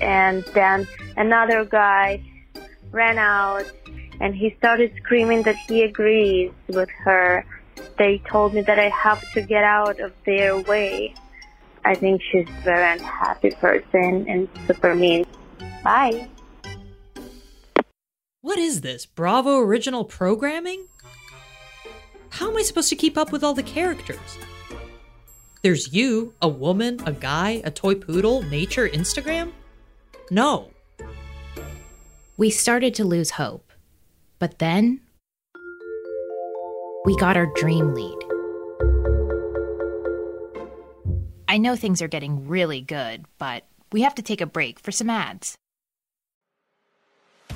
And 0.02 0.44
then 0.54 0.88
another 1.18 1.66
guy 1.66 2.24
ran 2.92 3.18
out 3.18 3.66
and 4.20 4.36
he 4.36 4.56
started 4.58 4.94
screaming 5.04 5.44
that 5.44 5.56
he 5.56 5.84
agrees 5.84 6.52
with 6.68 6.90
her. 7.04 7.46
They 7.98 8.22
told 8.30 8.54
me 8.54 8.62
that 8.62 8.80
I 8.80 8.90
have 8.90 9.22
to 9.34 9.42
get 9.42 9.64
out 9.64 10.00
of 10.00 10.14
their 10.26 10.58
way. 10.58 11.14
I 11.84 11.96
think 11.96 12.22
she's 12.32 12.48
a 12.48 12.62
very 12.62 13.00
unhappy 13.00 13.52
person 13.52 14.26
and 14.28 14.48
super 14.68 14.94
mean. 14.96 15.26
Bye. 15.84 16.30
What 18.42 18.58
is 18.58 18.82
this? 18.82 19.06
Bravo 19.06 19.60
original 19.60 20.04
programming? 20.04 20.88
How 22.32 22.50
am 22.50 22.58
I 22.58 22.62
supposed 22.62 22.90
to 22.90 22.96
keep 22.96 23.18
up 23.18 23.32
with 23.32 23.44
all 23.44 23.54
the 23.54 23.62
characters? 23.62 24.38
There's 25.62 25.94
you, 25.94 26.34
a 26.42 26.48
woman, 26.48 27.00
a 27.06 27.12
guy, 27.12 27.62
a 27.66 27.70
toy 27.70 27.96
poodle, 27.96 28.42
nature, 28.44 28.88
Instagram? 28.88 29.52
No. 30.32 30.72
We 32.38 32.50
started 32.50 32.96
to 32.96 33.04
lose 33.04 33.32
hope. 33.32 33.72
But 34.40 34.60
then, 34.60 35.02
we 37.06 37.16
got 37.18 37.36
our 37.36 37.48
dream 37.54 37.94
lead. 37.94 38.18
I 41.50 41.58
know 41.58 41.76
things 41.76 42.02
are 42.02 42.08
getting 42.08 42.48
really 42.48 42.80
good, 42.80 43.26
but 43.38 43.66
we 43.92 44.02
have 44.02 44.16
to 44.16 44.22
take 44.22 44.40
a 44.40 44.46
break 44.46 44.80
for 44.80 44.94
some 44.94 45.10
ads. 45.10 45.56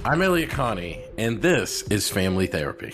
I'm 0.03 0.21
Elliott 0.21 0.49
Connie, 0.49 0.99
and 1.17 1.41
this 1.41 1.81
is 1.83 2.09
Family 2.09 2.45
Therapy. 2.45 2.93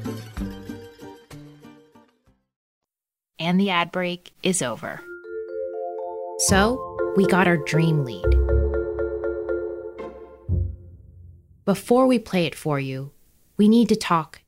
And 3.51 3.59
the 3.59 3.69
ad 3.69 3.91
break 3.91 4.31
is 4.43 4.61
over. 4.61 5.01
So, 6.37 6.97
we 7.17 7.25
got 7.25 7.47
our 7.47 7.57
dream 7.57 8.05
lead. 8.05 8.23
Before 11.65 12.07
we 12.07 12.17
play 12.17 12.45
it 12.45 12.55
for 12.55 12.79
you, 12.79 13.11
we 13.57 13.67
need 13.67 13.89
to 13.89 13.95
talk 13.97 14.39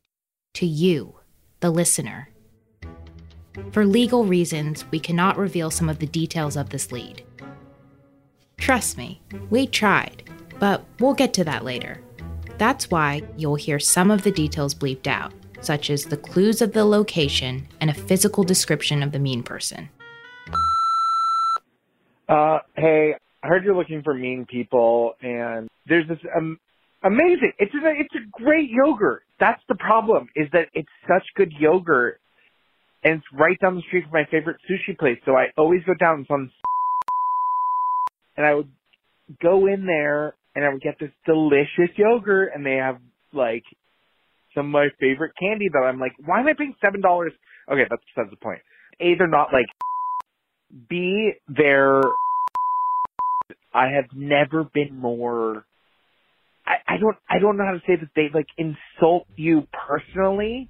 to 0.54 0.66
you, 0.66 1.16
the 1.60 1.70
listener. 1.70 2.30
For 3.74 3.86
legal 3.86 4.24
reasons, 4.24 4.90
we 4.90 5.02
cannot 5.02 5.38
reveal 5.38 5.70
some 5.70 5.90
of 5.90 6.00
the 6.00 6.08
details 6.08 6.56
of 6.56 6.70
this 6.70 6.94
lead. 6.94 7.26
Trust 8.56 8.98
me, 8.98 9.20
we 9.50 9.68
tried, 9.68 10.24
but 10.60 10.86
we'll 11.02 11.14
get 11.14 11.34
to 11.34 11.44
that 11.44 11.66
later. 11.66 12.00
That's 12.58 12.90
why 12.90 13.24
you'll 13.36 13.56
hear 13.56 13.80
some 13.80 14.10
of 14.10 14.22
the 14.22 14.32
details 14.32 14.74
bleeped 14.74 15.08
out, 15.08 15.34
such 15.64 15.90
as 15.90 16.06
the 16.06 16.18
clues 16.18 16.62
of 16.62 16.74
the 16.74 16.86
location 16.86 17.68
and 17.80 17.90
a 17.90 17.94
physical 17.94 18.44
description 18.44 19.04
of 19.04 19.12
the 19.12 19.20
mean 19.20 19.44
person. 19.44 19.90
Uh, 22.28 22.60
hey, 22.76 23.16
I 23.44 23.48
heard 23.48 23.64
you're 23.64 23.76
looking 23.76 24.02
for 24.04 24.14
mean 24.14 24.46
people, 24.50 25.14
and 25.22 25.68
there's 25.88 26.08
this 26.08 26.20
um, 26.36 26.60
amazing. 27.04 27.52
It's 27.60 27.74
a 27.74 27.80
it's 28.00 28.16
a 28.16 28.44
great 28.44 28.70
yogurt. 28.70 29.24
That's 29.40 29.62
the 29.68 29.76
problem. 29.76 30.30
Is 30.36 30.48
that 30.54 30.70
it's 30.74 30.90
such 31.08 31.24
good 31.36 31.52
yogurt, 31.60 32.20
and 33.04 33.16
it's 33.16 33.26
right 33.34 33.60
down 33.60 33.76
the 33.76 33.82
street 33.88 34.04
from 34.04 34.14
my 34.14 34.26
favorite 34.32 34.58
sushi 34.70 34.98
place. 34.98 35.18
So 35.26 35.34
I 35.34 35.48
always 35.58 35.84
go 35.86 35.94
down. 35.94 36.26
On, 36.30 36.52
and 38.38 38.46
I 38.46 38.54
would 38.56 38.70
go 39.42 39.68
in 39.68 39.86
there 39.86 40.36
and 40.56 40.66
I 40.66 40.70
would 40.70 40.82
get 40.82 41.00
this 41.00 41.12
delicious 41.26 41.96
yogurt 41.96 42.52
and 42.54 42.66
they 42.66 42.76
have 42.76 42.98
like 43.32 43.64
some 44.56 44.68
of 44.68 44.72
my 44.72 44.88
favorite 45.00 45.34
candy 45.40 45.70
that 45.72 45.80
I'm 45.80 46.00
like, 46.00 46.14
why 46.26 46.40
am 46.40 46.48
I 46.48 46.54
paying 46.54 46.76
seven 46.84 47.02
dollars? 47.02 47.34
Okay, 47.72 47.86
that's 47.90 48.04
that's 48.16 48.30
the 48.30 48.38
point. 48.38 48.60
A, 49.00 49.16
they're 49.16 49.28
not 49.28 49.52
like 49.52 49.66
B, 50.90 51.32
they're 51.48 52.04
I 53.74 53.90
have 53.90 54.06
never 54.16 54.64
been 54.64 54.96
more 54.98 55.66
I, 56.66 56.76
I 56.88 56.98
don't 56.98 57.18
I 57.30 57.40
don't 57.40 57.58
know 57.58 57.66
how 57.66 57.74
to 57.74 57.82
say 57.86 57.96
this. 57.96 58.10
They 58.16 58.30
like 58.34 58.48
insult 58.58 59.28
you 59.36 59.68
personally 59.88 60.70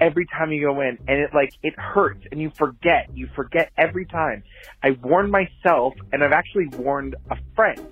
every 0.00 0.26
time 0.26 0.50
you 0.50 0.62
go 0.62 0.80
in 0.80 0.98
and 1.06 1.18
it 1.18 1.30
like 1.34 1.52
it 1.62 1.74
hurts 1.78 2.20
and 2.30 2.40
you 2.40 2.50
forget. 2.56 3.08
You 3.14 3.28
forget 3.36 3.70
every 3.76 4.06
time. 4.06 4.42
I 4.82 4.92
warned 5.02 5.30
myself 5.30 5.94
and 6.12 6.24
I've 6.24 6.32
actually 6.32 6.68
warned 6.78 7.16
a 7.30 7.36
friend. 7.54 7.86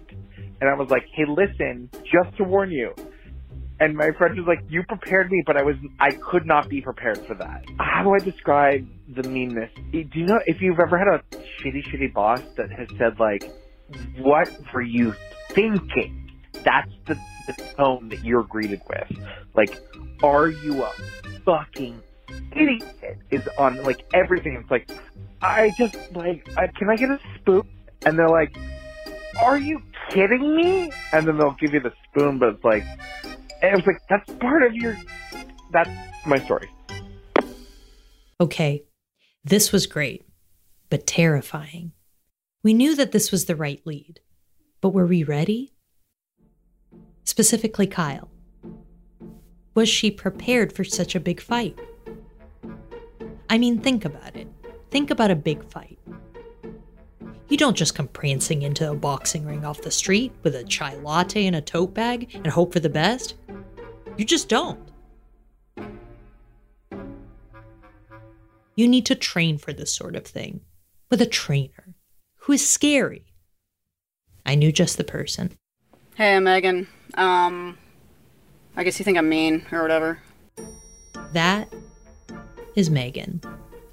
And 0.60 0.68
I 0.68 0.74
was 0.74 0.88
like, 0.90 1.04
Hey 1.14 1.24
listen, 1.26 1.90
just 2.04 2.36
to 2.38 2.44
warn 2.44 2.70
you. 2.70 2.94
And 3.80 3.96
my 3.96 4.10
friend 4.18 4.36
was 4.36 4.46
like, 4.46 4.60
You 4.68 4.82
prepared 4.82 5.30
me, 5.30 5.42
but 5.46 5.56
I 5.56 5.62
was 5.62 5.76
I 6.00 6.10
could 6.12 6.46
not 6.46 6.68
be 6.68 6.80
prepared 6.80 7.18
for 7.26 7.34
that. 7.34 7.64
How 7.78 8.02
do 8.02 8.14
I 8.14 8.18
describe 8.18 8.88
the 9.08 9.28
meanness? 9.28 9.70
Eh, 9.94 10.04
do 10.10 10.18
you 10.18 10.26
know 10.26 10.40
if 10.46 10.60
you've 10.60 10.80
ever 10.80 10.98
had 10.98 11.08
a 11.08 11.22
shitty, 11.62 11.84
shitty 11.86 12.12
boss 12.12 12.40
that 12.56 12.70
has 12.70 12.88
said 12.98 13.18
like, 13.20 13.50
What 14.18 14.50
were 14.72 14.82
you 14.82 15.14
thinking? 15.50 16.30
That's 16.64 16.90
the, 17.06 17.16
the 17.46 17.62
tone 17.76 18.08
that 18.08 18.24
you're 18.24 18.42
greeted 18.42 18.80
with. 18.88 19.18
Like, 19.54 19.80
are 20.22 20.48
you 20.48 20.82
a 20.82 20.92
fucking 21.44 22.02
idiot? 22.52 23.18
Is 23.30 23.48
on 23.58 23.82
like 23.84 24.04
everything. 24.12 24.58
It's 24.60 24.70
like, 24.70 24.90
I 25.40 25.70
just 25.78 25.96
like, 26.14 26.48
I, 26.56 26.66
can 26.66 26.90
I 26.90 26.96
get 26.96 27.10
a 27.10 27.20
spoon? 27.36 27.62
And 28.04 28.18
they're 28.18 28.28
like, 28.28 28.56
are 29.40 29.56
you 29.58 29.80
kidding 30.10 30.56
me? 30.56 30.90
And 31.12 31.26
then 31.28 31.38
they'll 31.38 31.56
give 31.60 31.72
you 31.74 31.80
the 31.80 31.92
spoon, 32.04 32.38
but 32.38 32.54
it's 32.54 32.64
like, 32.64 32.84
and 33.62 33.72
it 33.72 33.76
was 33.76 33.86
like, 33.86 34.00
that's 34.08 34.30
part 34.38 34.62
of 34.62 34.74
your, 34.74 34.96
that's 35.72 35.90
my 36.26 36.38
story. 36.38 36.70
Okay, 38.40 38.84
this 39.44 39.72
was 39.72 39.86
great, 39.86 40.26
but 40.90 41.06
terrifying. 41.06 41.92
We 42.62 42.74
knew 42.74 42.94
that 42.94 43.12
this 43.12 43.32
was 43.32 43.46
the 43.46 43.56
right 43.56 43.80
lead, 43.84 44.20
but 44.80 44.90
were 44.90 45.06
we 45.06 45.24
ready? 45.24 45.72
Specifically, 47.24 47.86
Kyle. 47.86 48.30
Was 49.74 49.88
she 49.88 50.10
prepared 50.10 50.72
for 50.72 50.84
such 50.84 51.14
a 51.14 51.20
big 51.20 51.40
fight? 51.40 51.78
I 53.50 53.58
mean, 53.58 53.80
think 53.80 54.04
about 54.04 54.36
it. 54.36 54.48
Think 54.90 55.10
about 55.10 55.30
a 55.30 55.36
big 55.36 55.68
fight. 55.70 55.98
You 57.48 57.56
don't 57.56 57.76
just 57.76 57.94
come 57.94 58.08
prancing 58.08 58.62
into 58.62 58.90
a 58.90 58.94
boxing 58.94 59.46
ring 59.46 59.64
off 59.64 59.80
the 59.80 59.90
street 59.90 60.32
with 60.42 60.54
a 60.54 60.64
chai 60.64 60.96
latte 60.96 61.46
and 61.46 61.56
a 61.56 61.62
tote 61.62 61.94
bag 61.94 62.30
and 62.34 62.46
hope 62.46 62.74
for 62.74 62.80
the 62.80 62.90
best. 62.90 63.36
You 64.18 64.24
just 64.26 64.48
don't. 64.48 64.80
You 68.76 68.86
need 68.86 69.06
to 69.06 69.14
train 69.14 69.56
for 69.56 69.72
this 69.72 69.92
sort 69.92 70.14
of 70.14 70.26
thing 70.26 70.60
with 71.10 71.22
a 71.22 71.26
trainer 71.26 71.94
who 72.40 72.52
is 72.52 72.68
scary. 72.68 73.24
I 74.44 74.54
knew 74.54 74.70
just 74.70 74.98
the 74.98 75.04
person. 75.04 75.52
Hey, 76.16 76.36
I'm 76.36 76.44
Megan. 76.44 76.86
Um, 77.14 77.78
I 78.76 78.84
guess 78.84 78.98
you 78.98 79.04
think 79.04 79.16
I'm 79.16 79.28
mean 79.28 79.66
or 79.72 79.80
whatever. 79.80 80.20
That 81.32 81.72
is 82.76 82.90
Megan. 82.90 83.40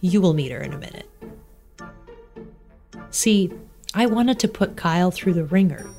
You 0.02 0.22
will 0.22 0.34
meet 0.34 0.52
her 0.52 0.60
in 0.60 0.74
a 0.74 0.78
minute. 0.78 1.10
See, 3.12 3.52
I 3.94 4.06
wanted 4.06 4.40
to 4.40 4.48
put 4.48 4.76
Kyle 4.76 5.12
through 5.12 5.34
the 5.34 5.46
ringer. 5.46 5.90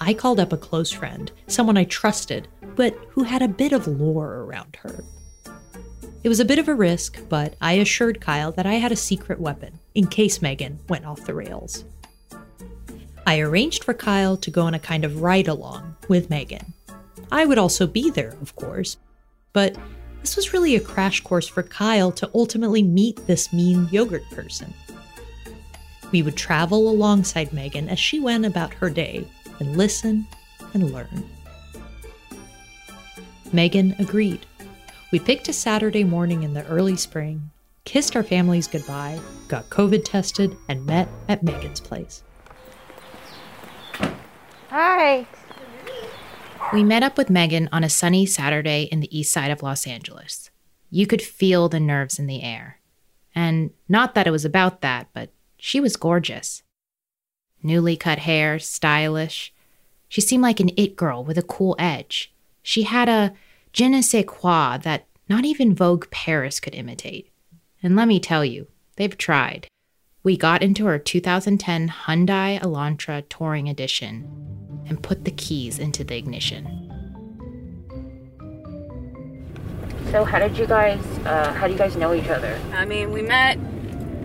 I 0.00 0.14
called 0.14 0.40
up 0.40 0.52
a 0.52 0.56
close 0.56 0.90
friend, 0.90 1.30
someone 1.46 1.76
I 1.76 1.84
trusted, 1.84 2.48
but 2.76 2.94
who 3.10 3.22
had 3.24 3.42
a 3.42 3.48
bit 3.48 3.72
of 3.72 3.86
lore 3.86 4.42
around 4.42 4.76
her. 4.76 5.04
It 6.22 6.28
was 6.28 6.40
a 6.40 6.44
bit 6.44 6.58
of 6.58 6.68
a 6.68 6.74
risk, 6.74 7.20
but 7.28 7.54
I 7.60 7.74
assured 7.74 8.20
Kyle 8.20 8.52
that 8.52 8.66
I 8.66 8.74
had 8.74 8.90
a 8.90 8.96
secret 8.96 9.38
weapon 9.38 9.78
in 9.94 10.06
case 10.08 10.42
Megan 10.42 10.78
went 10.88 11.06
off 11.06 11.24
the 11.24 11.34
rails. 11.34 11.84
I 13.26 13.40
arranged 13.40 13.84
for 13.84 13.94
Kyle 13.94 14.36
to 14.36 14.50
go 14.50 14.62
on 14.62 14.74
a 14.74 14.78
kind 14.78 15.04
of 15.04 15.22
ride 15.22 15.48
along 15.48 15.96
with 16.08 16.30
Megan. 16.30 16.74
I 17.30 17.44
would 17.44 17.58
also 17.58 17.86
be 17.86 18.10
there, 18.10 18.36
of 18.40 18.54
course, 18.56 18.96
but 19.52 19.76
this 20.20 20.36
was 20.36 20.52
really 20.52 20.76
a 20.76 20.80
crash 20.80 21.20
course 21.22 21.46
for 21.48 21.62
Kyle 21.62 22.12
to 22.12 22.30
ultimately 22.34 22.82
meet 22.82 23.26
this 23.26 23.52
mean 23.52 23.88
yogurt 23.90 24.28
person. 24.30 24.72
We 26.12 26.22
would 26.22 26.36
travel 26.36 26.88
alongside 26.88 27.52
Megan 27.52 27.88
as 27.88 27.98
she 27.98 28.20
went 28.20 28.46
about 28.46 28.74
her 28.74 28.90
day 28.90 29.26
and 29.58 29.76
listen 29.76 30.26
and 30.74 30.92
learn. 30.92 31.28
Megan 33.52 33.94
agreed. 33.98 34.46
We 35.12 35.18
picked 35.18 35.48
a 35.48 35.52
Saturday 35.52 36.04
morning 36.04 36.42
in 36.42 36.54
the 36.54 36.66
early 36.66 36.96
spring, 36.96 37.50
kissed 37.84 38.16
our 38.16 38.22
families 38.22 38.66
goodbye, 38.66 39.20
got 39.48 39.70
COVID 39.70 40.04
tested, 40.04 40.56
and 40.68 40.84
met 40.84 41.08
at 41.28 41.42
Megan's 41.42 41.80
place. 41.80 42.22
Hi. 44.70 45.26
We 46.72 46.82
met 46.82 47.04
up 47.04 47.16
with 47.16 47.30
Megan 47.30 47.68
on 47.70 47.84
a 47.84 47.88
sunny 47.88 48.26
Saturday 48.26 48.88
in 48.90 49.00
the 49.00 49.16
east 49.16 49.32
side 49.32 49.50
of 49.50 49.62
Los 49.62 49.86
Angeles. 49.86 50.50
You 50.90 51.06
could 51.06 51.22
feel 51.22 51.68
the 51.68 51.80
nerves 51.80 52.18
in 52.18 52.26
the 52.26 52.42
air. 52.42 52.80
And 53.34 53.70
not 53.88 54.14
that 54.14 54.26
it 54.26 54.32
was 54.32 54.44
about 54.44 54.80
that, 54.80 55.08
but 55.12 55.30
she 55.56 55.80
was 55.80 55.96
gorgeous. 55.96 56.62
Newly 57.62 57.96
cut 57.96 58.20
hair, 58.20 58.58
stylish. 58.58 59.52
She 60.08 60.20
seemed 60.20 60.42
like 60.42 60.60
an 60.60 60.70
it 60.76 60.96
girl 60.96 61.24
with 61.24 61.38
a 61.38 61.42
cool 61.42 61.74
edge. 61.78 62.32
She 62.62 62.84
had 62.84 63.08
a 63.08 63.32
je 63.72 63.88
ne 63.88 64.02
sais 64.02 64.24
quoi 64.26 64.78
that 64.78 65.06
not 65.28 65.44
even 65.44 65.74
Vogue 65.74 66.10
Paris 66.10 66.60
could 66.60 66.74
imitate. 66.74 67.30
And 67.82 67.96
let 67.96 68.08
me 68.08 68.20
tell 68.20 68.44
you, 68.44 68.68
they've 68.96 69.16
tried. 69.16 69.66
We 70.22 70.36
got 70.36 70.62
into 70.62 70.86
her 70.86 70.98
2010 70.98 71.88
Hyundai 71.88 72.60
Elantra 72.60 73.24
Touring 73.28 73.68
Edition 73.68 74.82
and 74.88 75.02
put 75.02 75.24
the 75.24 75.30
keys 75.30 75.78
into 75.78 76.04
the 76.04 76.16
ignition. 76.16 76.92
So 80.10 80.24
how 80.24 80.38
did 80.38 80.56
you 80.56 80.66
guys? 80.66 81.00
Uh, 81.24 81.52
how 81.52 81.66
do 81.66 81.72
you 81.72 81.78
guys 81.78 81.96
know 81.96 82.14
each 82.14 82.28
other? 82.28 82.58
I 82.72 82.84
mean, 82.84 83.12
we 83.12 83.22
met 83.22 83.58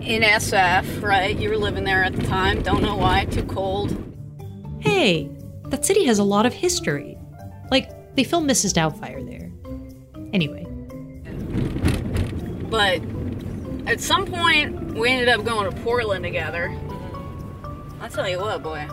in 0.01 0.23
SF, 0.23 1.01
right? 1.01 1.37
You 1.37 1.49
were 1.49 1.57
living 1.57 1.83
there 1.83 2.03
at 2.03 2.15
the 2.15 2.23
time. 2.23 2.61
Don't 2.61 2.81
know 2.81 2.95
why. 2.95 3.25
Too 3.25 3.43
cold. 3.43 3.95
Hey, 4.79 5.29
that 5.65 5.85
city 5.85 6.05
has 6.05 6.19
a 6.19 6.23
lot 6.23 6.45
of 6.45 6.53
history. 6.53 7.17
Like, 7.69 8.15
they 8.15 8.23
filmed 8.23 8.49
Mrs. 8.49 8.73
Doubtfire 8.73 9.23
there. 9.29 9.51
Anyway. 10.33 10.65
But 12.69 13.01
at 13.87 13.99
some 13.99 14.25
point, 14.25 14.95
we 14.95 15.09
ended 15.09 15.29
up 15.29 15.43
going 15.45 15.71
to 15.71 15.81
Portland 15.81 16.23
together. 16.23 16.75
I'll 17.99 18.09
tell 18.09 18.27
you 18.27 18.39
what, 18.39 18.63
boy. 18.63 18.87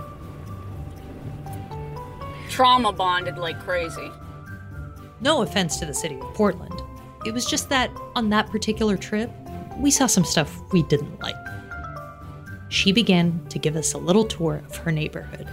Trauma 2.48 2.92
bonded 2.92 3.38
like 3.38 3.58
crazy. 3.60 4.10
No 5.20 5.42
offense 5.42 5.78
to 5.78 5.86
the 5.86 5.94
city 5.94 6.16
of 6.16 6.34
Portland. 6.34 6.82
It 7.24 7.32
was 7.32 7.44
just 7.44 7.68
that 7.70 7.90
on 8.14 8.30
that 8.30 8.50
particular 8.50 8.96
trip, 8.96 9.30
we 9.78 9.90
saw 9.90 10.06
some 10.06 10.24
stuff 10.24 10.60
we 10.72 10.82
didn't 10.84 11.20
like. 11.20 11.34
She 12.68 12.92
began 12.92 13.44
to 13.48 13.58
give 13.58 13.76
us 13.76 13.94
a 13.94 13.98
little 13.98 14.24
tour 14.24 14.62
of 14.66 14.76
her 14.76 14.92
neighborhood. 14.92 15.48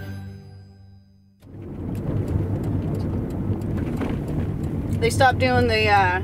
They 5.00 5.10
stopped 5.10 5.38
doing 5.38 5.68
the 5.68 5.88
uh, 5.88 6.20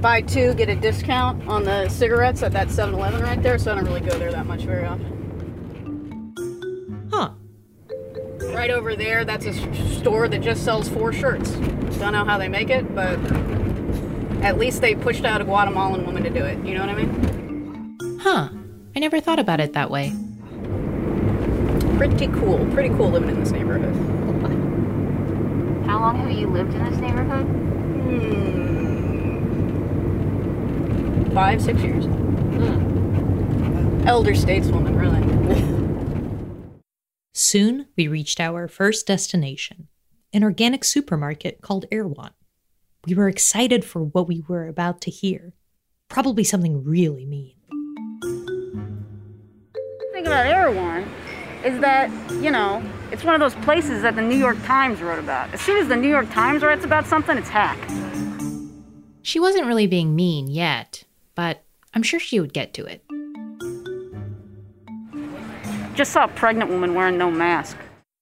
buy 0.00 0.22
two, 0.22 0.54
get 0.54 0.68
a 0.68 0.76
discount 0.76 1.46
on 1.48 1.64
the 1.64 1.88
cigarettes 1.88 2.42
at 2.42 2.52
that 2.52 2.70
7 2.70 2.94
Eleven 2.94 3.22
right 3.22 3.42
there, 3.42 3.58
so 3.58 3.72
I 3.72 3.76
don't 3.76 3.84
really 3.84 4.00
go 4.00 4.18
there 4.18 4.32
that 4.32 4.46
much 4.46 4.62
very 4.62 4.84
often. 4.84 5.14
Huh. 7.12 7.30
Right 8.54 8.70
over 8.70 8.94
there, 8.94 9.24
that's 9.24 9.46
a 9.46 9.52
store 9.94 10.28
that 10.28 10.40
just 10.40 10.64
sells 10.64 10.88
four 10.88 11.12
shirts. 11.12 11.50
Don't 11.98 12.12
know 12.12 12.24
how 12.24 12.38
they 12.38 12.48
make 12.48 12.70
it, 12.70 12.94
but 12.94 13.16
at 14.42 14.58
least 14.58 14.80
they 14.80 14.94
pushed 14.94 15.24
out 15.24 15.40
a 15.40 15.44
Guatemalan 15.44 16.04
woman 16.06 16.22
to 16.22 16.30
do 16.30 16.44
it. 16.44 16.58
You 16.64 16.74
know 16.74 16.86
what 16.86 16.90
I 16.90 16.94
mean? 16.94 18.18
Huh. 18.20 18.50
I 18.96 19.00
never 19.00 19.20
thought 19.20 19.38
about 19.38 19.60
it 19.60 19.72
that 19.74 19.90
way. 19.90 20.12
Pretty 21.96 22.28
cool. 22.28 22.66
Pretty 22.72 22.90
cool 22.90 23.10
living 23.10 23.30
in 23.30 23.40
this 23.40 23.50
neighborhood. 23.50 23.94
How 25.86 26.00
long 26.00 26.16
have 26.18 26.30
you 26.30 26.46
lived 26.46 26.74
in 26.74 26.84
this 26.84 26.98
neighborhood? 26.98 27.46
Hmm. 27.46 28.48
Five, 31.34 31.62
six 31.62 31.80
years. 31.82 32.06
Elder 34.06 34.32
stateswoman, 34.32 34.98
really. 34.98 35.22
Soon, 37.34 37.86
we 37.96 38.08
reached 38.08 38.40
our 38.40 38.68
first 38.68 39.06
destination, 39.06 39.88
an 40.32 40.42
organic 40.42 40.84
supermarket 40.84 41.60
called 41.60 41.86
Erewhon. 41.92 42.32
We 43.06 43.14
were 43.14 43.28
excited 43.28 43.84
for 43.84 44.02
what 44.02 44.26
we 44.28 44.42
were 44.48 44.66
about 44.66 45.00
to 45.02 45.10
hear. 45.10 45.54
Probably 46.08 46.44
something 46.44 46.84
really 46.84 47.26
mean. 47.26 47.54
thing 50.12 50.26
about 50.26 50.46
Erewhon 50.46 51.08
is 51.64 51.80
that, 51.80 52.10
you 52.42 52.50
know, 52.50 52.82
It's 53.10 53.24
one 53.24 53.34
of 53.34 53.40
those 53.40 53.54
places 53.64 54.02
that 54.02 54.16
the 54.16 54.22
New 54.22 54.36
York 54.36 54.62
Times 54.64 55.00
wrote 55.00 55.18
about. 55.18 55.52
As 55.54 55.62
soon 55.62 55.78
as 55.78 55.88
the 55.88 55.96
New 55.96 56.08
York 56.08 56.30
Times 56.30 56.62
writes 56.62 56.84
about 56.84 57.06
something, 57.06 57.38
it's 57.38 57.48
hack. 57.48 57.78
She 59.22 59.40
wasn't 59.40 59.66
really 59.66 59.86
being 59.86 60.14
mean 60.14 60.46
yet, 60.46 61.04
but 61.34 61.64
I'm 61.94 62.02
sure 62.02 62.20
she 62.20 62.38
would 62.38 62.52
get 62.52 62.74
to 62.74 62.84
it. 62.84 63.02
Just 65.94 66.12
saw 66.12 66.24
a 66.24 66.28
pregnant 66.28 66.70
woman 66.70 66.94
wearing 66.94 67.16
no 67.16 67.30
mask. 67.30 67.78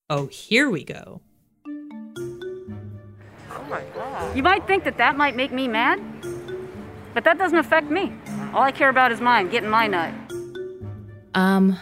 Oh, 0.08 0.28
here 0.28 0.70
we 0.70 0.84
go. 0.84 1.20
You 4.36 4.42
might 4.42 4.66
think 4.66 4.84
that 4.84 4.98
that 4.98 5.16
might 5.16 5.34
make 5.34 5.50
me 5.50 5.66
mad, 5.66 5.98
but 7.14 7.24
that 7.24 7.38
doesn't 7.38 7.56
affect 7.56 7.90
me. 7.90 8.12
All 8.52 8.60
I 8.60 8.70
care 8.70 8.90
about 8.90 9.10
is 9.10 9.18
mine, 9.18 9.48
getting 9.48 9.70
my 9.70 9.86
nut. 9.86 10.12
Um. 11.34 11.78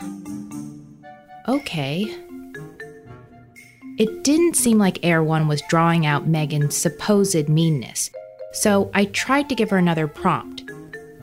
Okay. 1.49 2.17
It 3.99 4.23
didn't 4.23 4.55
seem 4.55 4.79
like 4.79 5.05
Erewhon 5.05 5.49
was 5.49 5.62
drawing 5.69 6.07
out 6.07 6.29
Megan's 6.29 6.77
supposed 6.77 7.49
meanness, 7.49 8.11
so 8.53 8.88
I 8.95 9.07
tried 9.07 9.49
to 9.49 9.57
give 9.57 9.71
her 9.71 9.79
another 9.79 10.07
prompt. 10.07 10.62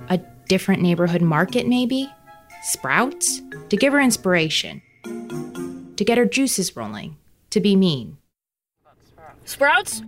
A 0.10 0.20
different 0.50 0.82
neighborhood 0.82 1.22
market, 1.22 1.66
maybe? 1.66 2.12
Sprouts? 2.64 3.42
To 3.70 3.78
give 3.78 3.94
her 3.94 4.02
inspiration. 4.02 4.82
To 5.06 6.04
get 6.04 6.18
her 6.18 6.26
juices 6.26 6.76
rolling. 6.76 7.16
To 7.52 7.62
be 7.62 7.78
mean. 7.78 8.18
Sprouts? 9.46 10.02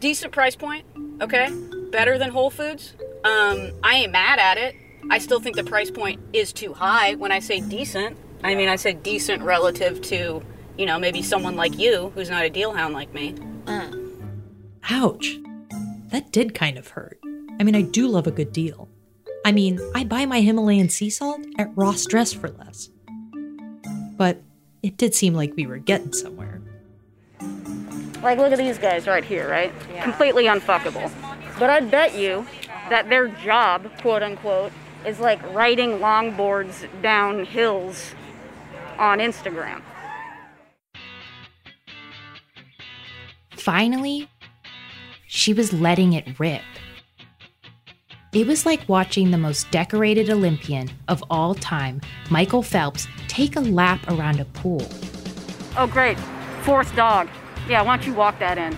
Decent 0.00 0.32
price 0.32 0.56
point, 0.56 0.84
okay? 1.20 1.48
Better 1.90 2.18
than 2.18 2.30
Whole 2.30 2.50
Foods. 2.50 2.94
Um, 3.24 3.72
I 3.82 3.96
ain't 3.96 4.12
mad 4.12 4.38
at 4.38 4.58
it. 4.58 4.76
I 5.10 5.18
still 5.18 5.40
think 5.40 5.56
the 5.56 5.64
price 5.64 5.90
point 5.90 6.20
is 6.32 6.52
too 6.52 6.72
high 6.72 7.14
when 7.14 7.32
I 7.32 7.38
say 7.38 7.60
decent. 7.60 8.16
I 8.44 8.54
mean, 8.54 8.68
I 8.68 8.76
said 8.76 9.02
decent 9.02 9.42
relative 9.42 10.00
to, 10.02 10.42
you 10.76 10.86
know, 10.86 10.98
maybe 10.98 11.22
someone 11.22 11.56
like 11.56 11.78
you 11.78 12.12
who's 12.14 12.30
not 12.30 12.44
a 12.44 12.50
deal 12.50 12.72
hound 12.72 12.94
like 12.94 13.12
me. 13.14 13.34
Ouch. 14.90 15.38
That 16.10 16.30
did 16.30 16.54
kind 16.54 16.78
of 16.78 16.88
hurt. 16.88 17.18
I 17.58 17.64
mean, 17.64 17.74
I 17.74 17.82
do 17.82 18.06
love 18.06 18.26
a 18.26 18.30
good 18.30 18.52
deal. 18.52 18.88
I 19.44 19.52
mean, 19.52 19.80
I 19.94 20.04
buy 20.04 20.26
my 20.26 20.40
Himalayan 20.40 20.88
sea 20.88 21.10
salt 21.10 21.40
at 21.58 21.70
Ross 21.74 22.04
Dress 22.06 22.32
for 22.32 22.50
less. 22.50 22.90
But 24.16 24.42
it 24.82 24.96
did 24.96 25.14
seem 25.14 25.34
like 25.34 25.54
we 25.56 25.66
were 25.66 25.78
getting 25.78 26.12
somewhere. 26.12 26.55
Like, 28.26 28.38
look 28.38 28.50
at 28.50 28.58
these 28.58 28.76
guys 28.76 29.06
right 29.06 29.24
here, 29.24 29.48
right? 29.48 29.72
Completely 30.02 30.46
unfuckable. 30.46 31.12
But 31.60 31.70
I'd 31.70 31.92
bet 31.92 32.18
you 32.18 32.44
that 32.90 33.08
their 33.08 33.28
job, 33.28 33.88
quote 34.00 34.20
unquote, 34.20 34.72
is 35.06 35.20
like 35.20 35.40
riding 35.54 36.00
longboards 36.00 36.88
down 37.02 37.44
hills 37.44 38.16
on 38.98 39.20
Instagram. 39.20 39.80
Finally, 43.52 44.28
she 45.28 45.52
was 45.52 45.72
letting 45.72 46.12
it 46.12 46.40
rip. 46.40 46.62
It 48.32 48.48
was 48.48 48.66
like 48.66 48.88
watching 48.88 49.30
the 49.30 49.38
most 49.38 49.70
decorated 49.70 50.30
Olympian 50.30 50.90
of 51.06 51.22
all 51.30 51.54
time, 51.54 52.00
Michael 52.28 52.64
Phelps, 52.64 53.06
take 53.28 53.54
a 53.54 53.60
lap 53.60 54.00
around 54.08 54.40
a 54.40 54.46
pool. 54.46 54.84
Oh, 55.76 55.86
great. 55.86 56.18
Fourth 56.62 56.92
dog. 56.96 57.28
Yeah, 57.68 57.82
why 57.82 57.96
don't 57.96 58.06
you 58.06 58.14
walk 58.14 58.38
that 58.38 58.58
in? 58.58 58.76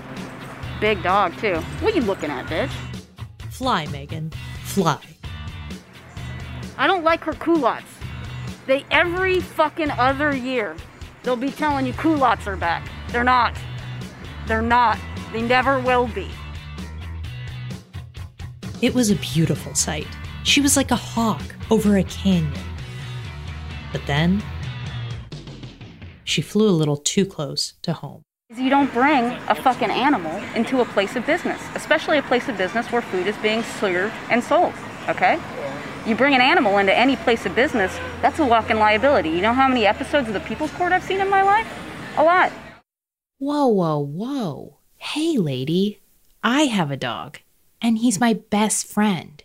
Big 0.81 1.03
dog, 1.03 1.37
too. 1.39 1.57
What 1.81 1.93
are 1.93 1.97
you 1.97 2.03
looking 2.03 2.31
at, 2.31 2.47
bitch? 2.47 2.71
Fly, 3.51 3.87
Megan. 3.87 4.31
Fly. 4.63 5.01
I 6.79 6.87
don't 6.87 7.05
like 7.05 7.23
her 7.25 7.33
culottes. 7.33 7.85
They 8.67 8.87
every 8.91 9.41
fucking 9.41 9.91
other 9.91 10.35
year, 10.35 10.77
they'll 11.23 11.37
be 11.37 11.51
telling 11.51 11.87
you 11.87 11.93
culottes 11.95 12.47
are 12.47 12.57
back. 12.57 12.89
They're 13.09 13.25
not. 13.25 13.57
They're 14.47 14.63
not. 14.63 14.99
They 15.33 15.43
never 15.43 15.81
will 15.81 16.07
be. 16.09 16.31
It 18.81 18.95
was 18.95 19.11
a 19.11 19.17
beautiful 19.17 19.75
sight. 19.75 20.07
She 20.45 20.61
was 20.61 20.77
like 20.77 20.93
a 20.93 20.97
hawk 20.97 21.43
over 21.71 21.99
a 21.99 22.05
canyon. 22.05 22.53
But 23.93 24.07
then, 24.07 24.43
she 26.25 26.43
flew 26.43 26.69
a 26.69 26.71
little 26.71 26.97
too 26.97 27.27
close 27.27 27.75
to 27.83 27.93
home. 27.93 28.23
You 28.57 28.71
don't 28.71 28.91
bring 28.95 29.27
a 29.49 29.55
fucking 29.55 29.91
animal 29.91 30.35
into 30.55 30.81
a 30.81 30.85
place 30.87 31.17
of 31.17 31.27
business, 31.27 31.61
especially 31.75 32.17
a 32.17 32.23
place 32.23 32.49
of 32.49 32.57
business 32.57 32.91
where 32.91 33.03
food 33.03 33.27
is 33.27 33.37
being 33.37 33.63
served 33.63 34.15
and 34.31 34.43
sold, 34.43 34.73
okay? 35.07 35.39
You 36.07 36.15
bring 36.15 36.35
an 36.35 36.41
animal 36.41 36.79
into 36.79 36.97
any 36.97 37.17
place 37.17 37.45
of 37.45 37.55
business, 37.55 37.95
that's 38.23 38.39
a 38.39 38.47
walking 38.47 38.79
liability. 38.79 39.29
You 39.29 39.43
know 39.43 39.53
how 39.53 39.69
many 39.69 39.85
episodes 39.85 40.29
of 40.29 40.35
the 40.35 40.41
People's 40.41 40.71
Court 40.71 40.93
I've 40.93 41.03
seen 41.03 41.21
in 41.21 41.29
my 41.29 41.43
life? 41.43 41.69
A 42.17 42.25
lot. 42.25 42.51
Whoa, 43.37 43.67
whoa, 43.67 43.99
whoa. 43.99 44.79
Hey, 44.97 45.37
lady. 45.37 46.01
I 46.43 46.63
have 46.63 46.91
a 46.91 46.97
dog, 46.97 47.41
and 47.83 47.99
he's 47.99 48.19
my 48.19 48.33
best 48.33 48.87
friend. 48.87 49.45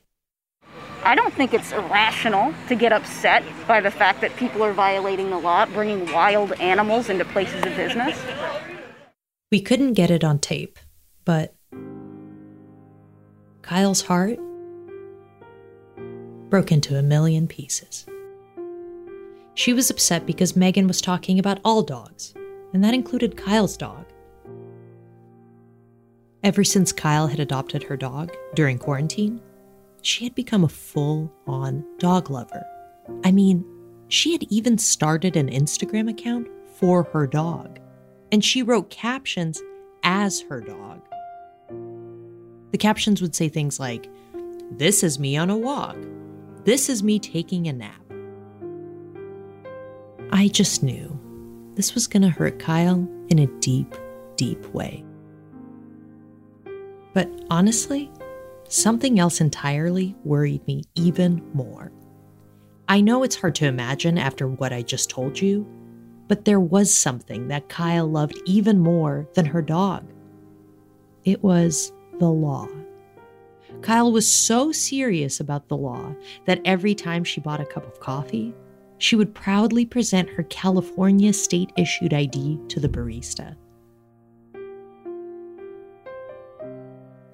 I 1.03 1.15
don't 1.15 1.33
think 1.33 1.53
it's 1.53 1.73
irrational 1.73 2.53
to 2.69 2.75
get 2.75 2.93
upset 2.93 3.43
by 3.67 3.81
the 3.81 3.91
fact 3.91 4.21
that 4.21 4.33
people 4.37 4.63
are 4.63 4.71
violating 4.71 5.29
the 5.29 5.39
law, 5.39 5.65
bringing 5.65 6.09
wild 6.13 6.53
animals 6.53 7.09
into 7.09 7.25
places 7.25 7.65
of 7.65 7.75
business. 7.75 8.17
We 9.53 9.61
couldn't 9.61 9.93
get 9.93 10.09
it 10.09 10.23
on 10.23 10.39
tape, 10.39 10.79
but 11.25 11.53
Kyle's 13.61 14.01
heart 14.01 14.39
broke 16.49 16.71
into 16.71 16.97
a 16.97 17.03
million 17.03 17.47
pieces. 17.47 18.07
She 19.53 19.71
was 19.71 19.91
upset 19.91 20.25
because 20.25 20.55
Megan 20.55 20.87
was 20.87 21.01
talking 21.01 21.37
about 21.37 21.59
all 21.63 21.83
dogs, 21.83 22.33
and 22.73 22.83
that 22.83 22.95
included 22.95 23.37
Kyle's 23.37 23.77
dog. 23.77 24.07
Ever 26.43 26.63
since 26.63 26.91
Kyle 26.91 27.27
had 27.27 27.39
adopted 27.39 27.83
her 27.83 27.95
dog 27.95 28.31
during 28.55 28.79
quarantine, 28.79 29.39
she 30.01 30.23
had 30.23 30.33
become 30.33 30.63
a 30.63 30.67
full 30.67 31.31
on 31.45 31.85
dog 31.99 32.31
lover. 32.31 32.65
I 33.23 33.31
mean, 33.31 33.63
she 34.07 34.31
had 34.31 34.41
even 34.49 34.79
started 34.79 35.35
an 35.37 35.51
Instagram 35.51 36.09
account 36.09 36.47
for 36.79 37.03
her 37.03 37.27
dog, 37.27 37.79
and 38.33 38.43
she 38.43 38.63
wrote 38.63 38.89
captions 38.89 39.61
as 40.01 40.41
her 40.41 40.59
dog. 40.59 40.99
The 42.71 42.79
captions 42.79 43.21
would 43.21 43.35
say 43.35 43.47
things 43.47 43.79
like, 43.79 44.09
This 44.71 45.03
is 45.03 45.19
me 45.19 45.37
on 45.37 45.51
a 45.51 45.55
walk. 45.55 45.95
This 46.63 46.89
is 46.89 47.03
me 47.03 47.19
taking 47.19 47.67
a 47.67 47.73
nap. 47.73 48.01
I 50.31 50.47
just 50.47 50.81
knew 50.81 51.19
this 51.75 51.93
was 51.93 52.07
going 52.07 52.23
to 52.23 52.29
hurt 52.29 52.57
Kyle 52.57 53.07
in 53.29 53.37
a 53.37 53.45
deep, 53.59 53.93
deep 54.35 54.65
way. 54.73 55.05
But 57.13 57.29
honestly, 57.51 58.11
something 58.67 59.19
else 59.19 59.41
entirely 59.41 60.15
worried 60.23 60.65
me 60.65 60.85
even 60.95 61.47
more. 61.53 61.91
I 62.87 62.99
know 62.99 63.21
it's 63.21 63.35
hard 63.35 63.53
to 63.55 63.67
imagine 63.67 64.17
after 64.17 64.47
what 64.47 64.73
I 64.73 64.81
just 64.81 65.11
told 65.11 65.39
you, 65.39 65.67
but 66.33 66.45
there 66.45 66.59
was 66.59 66.91
something 66.91 67.47
that 67.49 67.69
Kyle 67.69 68.07
loved 68.07 68.41
even 68.45 68.79
more 68.79 69.27
than 69.35 69.45
her 69.45 69.61
dog. 69.61 70.03
It 71.25 71.43
was 71.43 71.93
the 72.17 72.27
law. 72.27 72.67
Kyle 73.83 74.11
was 74.11 74.27
so 74.27 74.71
serious 74.71 75.39
about 75.39 75.67
the 75.67 75.77
law 75.77 76.15
that 76.45 76.59
every 76.65 76.95
time 76.95 77.23
she 77.23 77.39
bought 77.39 77.61
a 77.61 77.67
cup 77.67 77.85
of 77.85 77.99
coffee, 77.99 78.51
she 78.97 79.15
would 79.15 79.35
proudly 79.35 79.85
present 79.85 80.27
her 80.27 80.41
California 80.49 81.31
state 81.33 81.71
issued 81.77 82.15
ID 82.15 82.59
to 82.67 82.79
the 82.79 82.89
barista. 82.89 83.55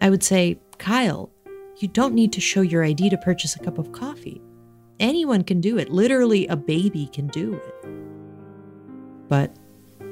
I 0.01 0.09
would 0.09 0.23
say, 0.23 0.59
Kyle, 0.77 1.29
you 1.77 1.87
don't 1.87 2.13
need 2.13 2.33
to 2.33 2.41
show 2.41 2.59
your 2.59 2.83
ID 2.83 3.11
to 3.11 3.17
purchase 3.17 3.55
a 3.55 3.59
cup 3.59 3.77
of 3.77 3.93
coffee. 3.93 4.41
Anyone 4.99 5.45
can 5.45 5.61
do 5.61 5.77
it. 5.77 5.89
Literally, 5.89 6.47
a 6.47 6.57
baby 6.57 7.09
can 7.13 7.27
do 7.27 7.53
it. 7.53 7.98
But 9.29 9.55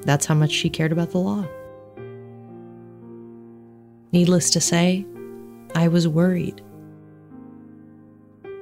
that's 0.04 0.26
how 0.26 0.36
much 0.36 0.52
she 0.52 0.70
cared 0.70 0.92
about 0.92 1.12
the 1.12 1.18
law. 1.18 1.46
Needless 4.14 4.50
to 4.52 4.62
say, 4.62 5.06
I 5.76 5.90
was 5.90 6.08
worried. 6.08 6.62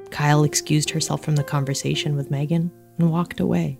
Kyle 0.10 0.44
excused 0.44 0.90
herself 0.90 1.24
from 1.24 1.36
the 1.36 1.44
conversation 1.44 2.16
with 2.16 2.32
Megan 2.32 2.72
and 2.98 3.12
walked 3.12 3.40
away. 3.40 3.78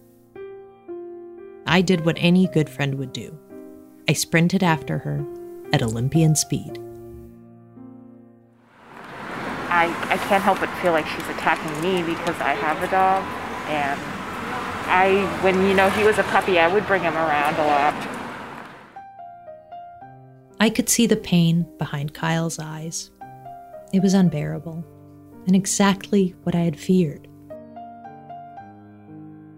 I 1.66 1.82
did 1.82 2.06
what 2.06 2.18
any 2.20 2.48
good 2.48 2.70
friend 2.70 2.96
would 2.96 3.14
do 3.14 3.36
I 4.08 4.14
sprinted 4.14 4.62
after 4.62 5.00
her 5.00 5.26
at 5.74 5.82
Olympian 5.82 6.36
speed. 6.36 6.80
I, 9.70 9.88
I 10.10 10.18
can't 10.18 10.44
help 10.44 10.60
but 10.60 10.70
feel 10.82 10.92
like 10.92 11.08
she's 11.08 11.28
attacking 11.28 11.82
me 11.82 12.04
because 12.04 12.40
I 12.40 12.54
have 12.54 12.84
a 12.84 12.88
dog. 12.88 13.24
And 13.68 14.00
I, 14.88 15.26
when 15.42 15.66
you 15.66 15.74
know 15.74 15.90
he 15.90 16.04
was 16.04 16.18
a 16.18 16.24
puppy, 16.24 16.60
I 16.60 16.68
would 16.72 16.86
bring 16.88 17.02
him 17.02 17.16
around 17.16 17.56
a 17.56 17.68
lot. 17.68 18.16
I 20.60 20.70
could 20.70 20.90
see 20.90 21.06
the 21.06 21.16
pain 21.16 21.68
behind 21.78 22.14
Kyle's 22.14 22.60
eyes. 22.60 23.12
It 23.94 24.02
was 24.02 24.14
unbearable, 24.14 24.84
and 25.48 25.56
exactly 25.56 26.36
what 26.44 26.56
I 26.56 26.62
had 26.62 26.80
feared. 26.80 27.28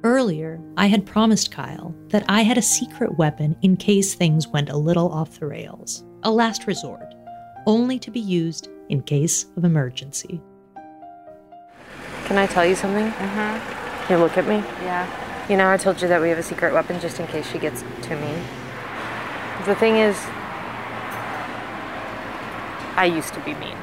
Earlier, 0.03 0.61
I 0.77 0.87
had 0.87 1.05
promised 1.05 1.51
Kyle 1.51 1.93
that 2.09 2.25
I 2.29 2.41
had 2.41 2.57
a 2.57 2.61
secret 2.61 3.17
weapon 3.17 3.55
in 3.61 3.77
case 3.77 4.13
things 4.13 4.47
went 4.47 4.69
a 4.69 4.77
little 4.77 5.11
off 5.11 5.39
the 5.39 5.47
rails, 5.47 6.03
a 6.23 6.31
last 6.31 6.67
resort, 6.67 7.13
only 7.65 7.99
to 7.99 8.11
be 8.11 8.19
used 8.19 8.69
in 8.89 9.01
case 9.01 9.45
of 9.55 9.65
emergency. 9.65 10.41
Can 12.25 12.37
I 12.37 12.47
tell 12.47 12.65
you 12.65 12.75
something? 12.75 13.11
Mm-hmm. 13.11 13.86
You 14.09 14.15
look 14.17 14.37
at 14.37 14.47
me? 14.47 14.57
Yeah. 14.83 15.05
You 15.49 15.57
know, 15.57 15.69
I 15.69 15.75
told 15.75 16.01
you 16.01 16.07
that 16.07 16.21
we 16.21 16.29
have 16.29 16.37
a 16.37 16.43
secret 16.43 16.73
weapon 16.73 16.99
just 16.99 17.19
in 17.19 17.27
case 17.27 17.49
she 17.51 17.59
gets 17.59 17.83
too 18.01 18.15
mean. 18.15 18.39
The 19.65 19.75
thing 19.75 19.97
is, 19.97 20.17
I 22.95 23.11
used 23.13 23.33
to 23.33 23.41
be 23.41 23.53
mean. 23.55 23.77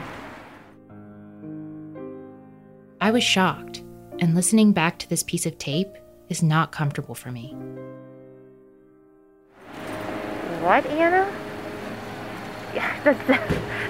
I 3.03 3.11
was 3.11 3.23
shocked, 3.23 3.83
and 4.19 4.35
listening 4.35 4.73
back 4.73 4.99
to 5.01 5.09
this 5.11 5.23
piece 5.23 5.45
of 5.45 5.59
tape 5.59 5.93
is 6.31 6.43
not 6.43 6.73
comfortable 6.73 7.15
for 7.15 7.31
me. 7.31 7.55
What, 10.63 10.87
Anna? 10.87 11.31
Yeah, 12.75 12.99
that's, 13.05 13.29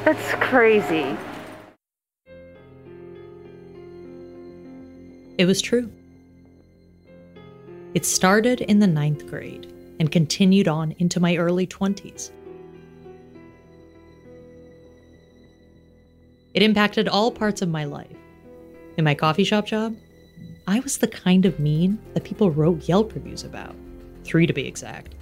that's 0.05 0.35
crazy. 0.45 1.17
It 5.39 5.47
was 5.47 5.63
true. 5.63 5.91
It 7.95 8.05
started 8.05 8.61
in 8.61 8.81
the 8.81 8.89
ninth 8.89 9.25
grade 9.29 9.73
and 10.01 10.11
continued 10.11 10.67
on 10.67 10.97
into 10.99 11.21
my 11.21 11.37
early 11.37 11.65
20s. 11.65 12.33
It 16.55 16.63
impacted 16.63 17.09
all 17.09 17.31
parts 17.31 17.63
of 17.63 17.69
my 17.69 17.85
life. 17.85 18.17
In 18.97 19.05
my 19.05 19.15
coffee 19.15 19.45
shop 19.45 19.67
job, 19.67 19.97
I 20.67 20.81
was 20.81 20.99
the 20.99 21.07
kind 21.07 21.47
of 21.47 21.61
mean 21.61 22.01
that 22.15 22.25
people 22.25 22.51
wrote 22.51 22.89
Yelp 22.89 23.15
reviews 23.15 23.45
about, 23.45 23.77
three 24.25 24.47
to 24.47 24.53
be 24.53 24.67
exact. 24.67 25.15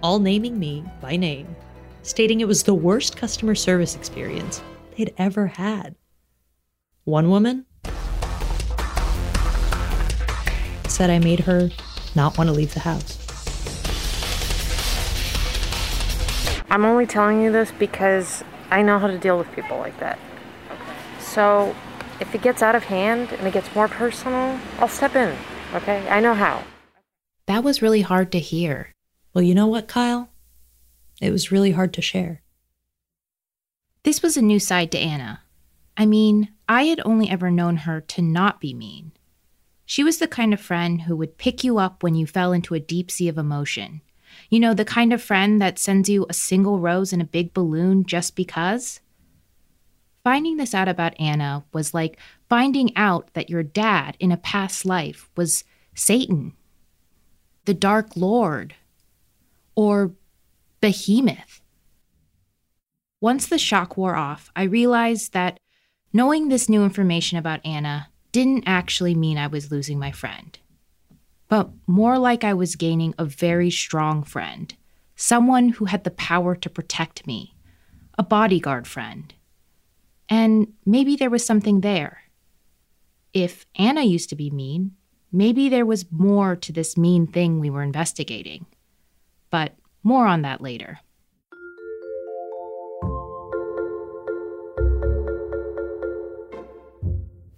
All 0.00 0.20
naming 0.20 0.60
me 0.60 0.84
by 1.00 1.16
name, 1.16 1.56
stating 2.02 2.40
it 2.40 2.48
was 2.48 2.62
the 2.62 2.74
worst 2.74 3.16
customer 3.16 3.56
service 3.56 3.96
experience 3.96 4.62
they'd 4.96 5.14
ever 5.18 5.48
had. 5.48 5.96
One 7.02 7.30
woman 7.30 7.66
said 10.96 11.10
I 11.10 11.18
made 11.18 11.40
her 11.40 11.68
not 12.14 12.38
want 12.38 12.48
to 12.48 12.54
leave 12.54 12.72
the 12.72 12.80
house. 12.80 13.18
I'm 16.70 16.86
only 16.86 17.04
telling 17.06 17.42
you 17.42 17.52
this 17.52 17.70
because 17.78 18.42
I 18.70 18.80
know 18.80 18.98
how 18.98 19.06
to 19.06 19.18
deal 19.18 19.36
with 19.36 19.52
people 19.52 19.76
like 19.76 20.00
that. 20.00 20.18
So, 21.20 21.76
if 22.18 22.34
it 22.34 22.40
gets 22.40 22.62
out 22.62 22.74
of 22.74 22.84
hand 22.84 23.30
and 23.32 23.46
it 23.46 23.52
gets 23.52 23.72
more 23.74 23.88
personal, 23.88 24.58
I'll 24.78 24.88
step 24.88 25.14
in, 25.14 25.36
okay? 25.74 26.08
I 26.08 26.20
know 26.20 26.32
how. 26.32 26.64
That 27.44 27.62
was 27.62 27.82
really 27.82 28.00
hard 28.00 28.32
to 28.32 28.38
hear. 28.38 28.94
Well, 29.34 29.42
you 29.42 29.54
know 29.54 29.66
what, 29.66 29.88
Kyle? 29.88 30.30
It 31.20 31.30
was 31.30 31.52
really 31.52 31.72
hard 31.72 31.92
to 31.92 32.00
share. 32.00 32.40
This 34.02 34.22
was 34.22 34.38
a 34.38 34.42
new 34.42 34.58
side 34.58 34.90
to 34.92 34.98
Anna. 34.98 35.42
I 35.94 36.06
mean, 36.06 36.48
I 36.70 36.84
had 36.84 37.02
only 37.04 37.28
ever 37.28 37.50
known 37.50 37.76
her 37.78 38.00
to 38.00 38.22
not 38.22 38.60
be 38.62 38.72
mean. 38.72 39.12
She 39.86 40.02
was 40.02 40.18
the 40.18 40.26
kind 40.26 40.52
of 40.52 40.60
friend 40.60 41.02
who 41.02 41.16
would 41.16 41.38
pick 41.38 41.62
you 41.62 41.78
up 41.78 42.02
when 42.02 42.16
you 42.16 42.26
fell 42.26 42.52
into 42.52 42.74
a 42.74 42.80
deep 42.80 43.08
sea 43.10 43.28
of 43.28 43.38
emotion. 43.38 44.02
You 44.50 44.58
know, 44.58 44.74
the 44.74 44.84
kind 44.84 45.12
of 45.12 45.22
friend 45.22 45.62
that 45.62 45.78
sends 45.78 46.08
you 46.08 46.26
a 46.28 46.34
single 46.34 46.80
rose 46.80 47.12
in 47.12 47.20
a 47.20 47.24
big 47.24 47.54
balloon 47.54 48.04
just 48.04 48.34
because? 48.34 49.00
Finding 50.24 50.56
this 50.56 50.74
out 50.74 50.88
about 50.88 51.18
Anna 51.20 51.64
was 51.72 51.94
like 51.94 52.18
finding 52.48 52.94
out 52.96 53.32
that 53.34 53.48
your 53.48 53.62
dad 53.62 54.16
in 54.18 54.32
a 54.32 54.36
past 54.36 54.84
life 54.84 55.30
was 55.36 55.62
Satan, 55.94 56.54
the 57.64 57.74
Dark 57.74 58.16
Lord, 58.16 58.74
or 59.76 60.14
Behemoth. 60.80 61.60
Once 63.20 63.46
the 63.46 63.58
shock 63.58 63.96
wore 63.96 64.16
off, 64.16 64.50
I 64.56 64.64
realized 64.64 65.32
that 65.32 65.60
knowing 66.12 66.48
this 66.48 66.68
new 66.68 66.82
information 66.82 67.38
about 67.38 67.64
Anna 67.64 68.08
didn't 68.36 68.64
actually 68.66 69.14
mean 69.14 69.38
I 69.38 69.46
was 69.46 69.70
losing 69.70 69.98
my 69.98 70.12
friend, 70.12 70.58
but 71.48 71.70
more 71.86 72.18
like 72.18 72.44
I 72.44 72.52
was 72.52 72.76
gaining 72.76 73.14
a 73.16 73.24
very 73.24 73.70
strong 73.70 74.22
friend, 74.24 74.74
someone 75.14 75.70
who 75.70 75.86
had 75.86 76.04
the 76.04 76.10
power 76.10 76.54
to 76.54 76.68
protect 76.68 77.26
me, 77.26 77.54
a 78.18 78.22
bodyguard 78.22 78.86
friend. 78.86 79.32
And 80.28 80.74
maybe 80.84 81.16
there 81.16 81.30
was 81.30 81.46
something 81.46 81.80
there. 81.80 82.24
If 83.32 83.64
Anna 83.74 84.02
used 84.02 84.28
to 84.28 84.36
be 84.36 84.50
mean, 84.50 84.96
maybe 85.32 85.70
there 85.70 85.86
was 85.86 86.12
more 86.12 86.56
to 86.56 86.72
this 86.74 86.94
mean 86.94 87.26
thing 87.26 87.58
we 87.58 87.70
were 87.70 87.82
investigating. 87.82 88.66
But 89.48 89.76
more 90.02 90.26
on 90.26 90.42
that 90.42 90.60
later. 90.60 90.98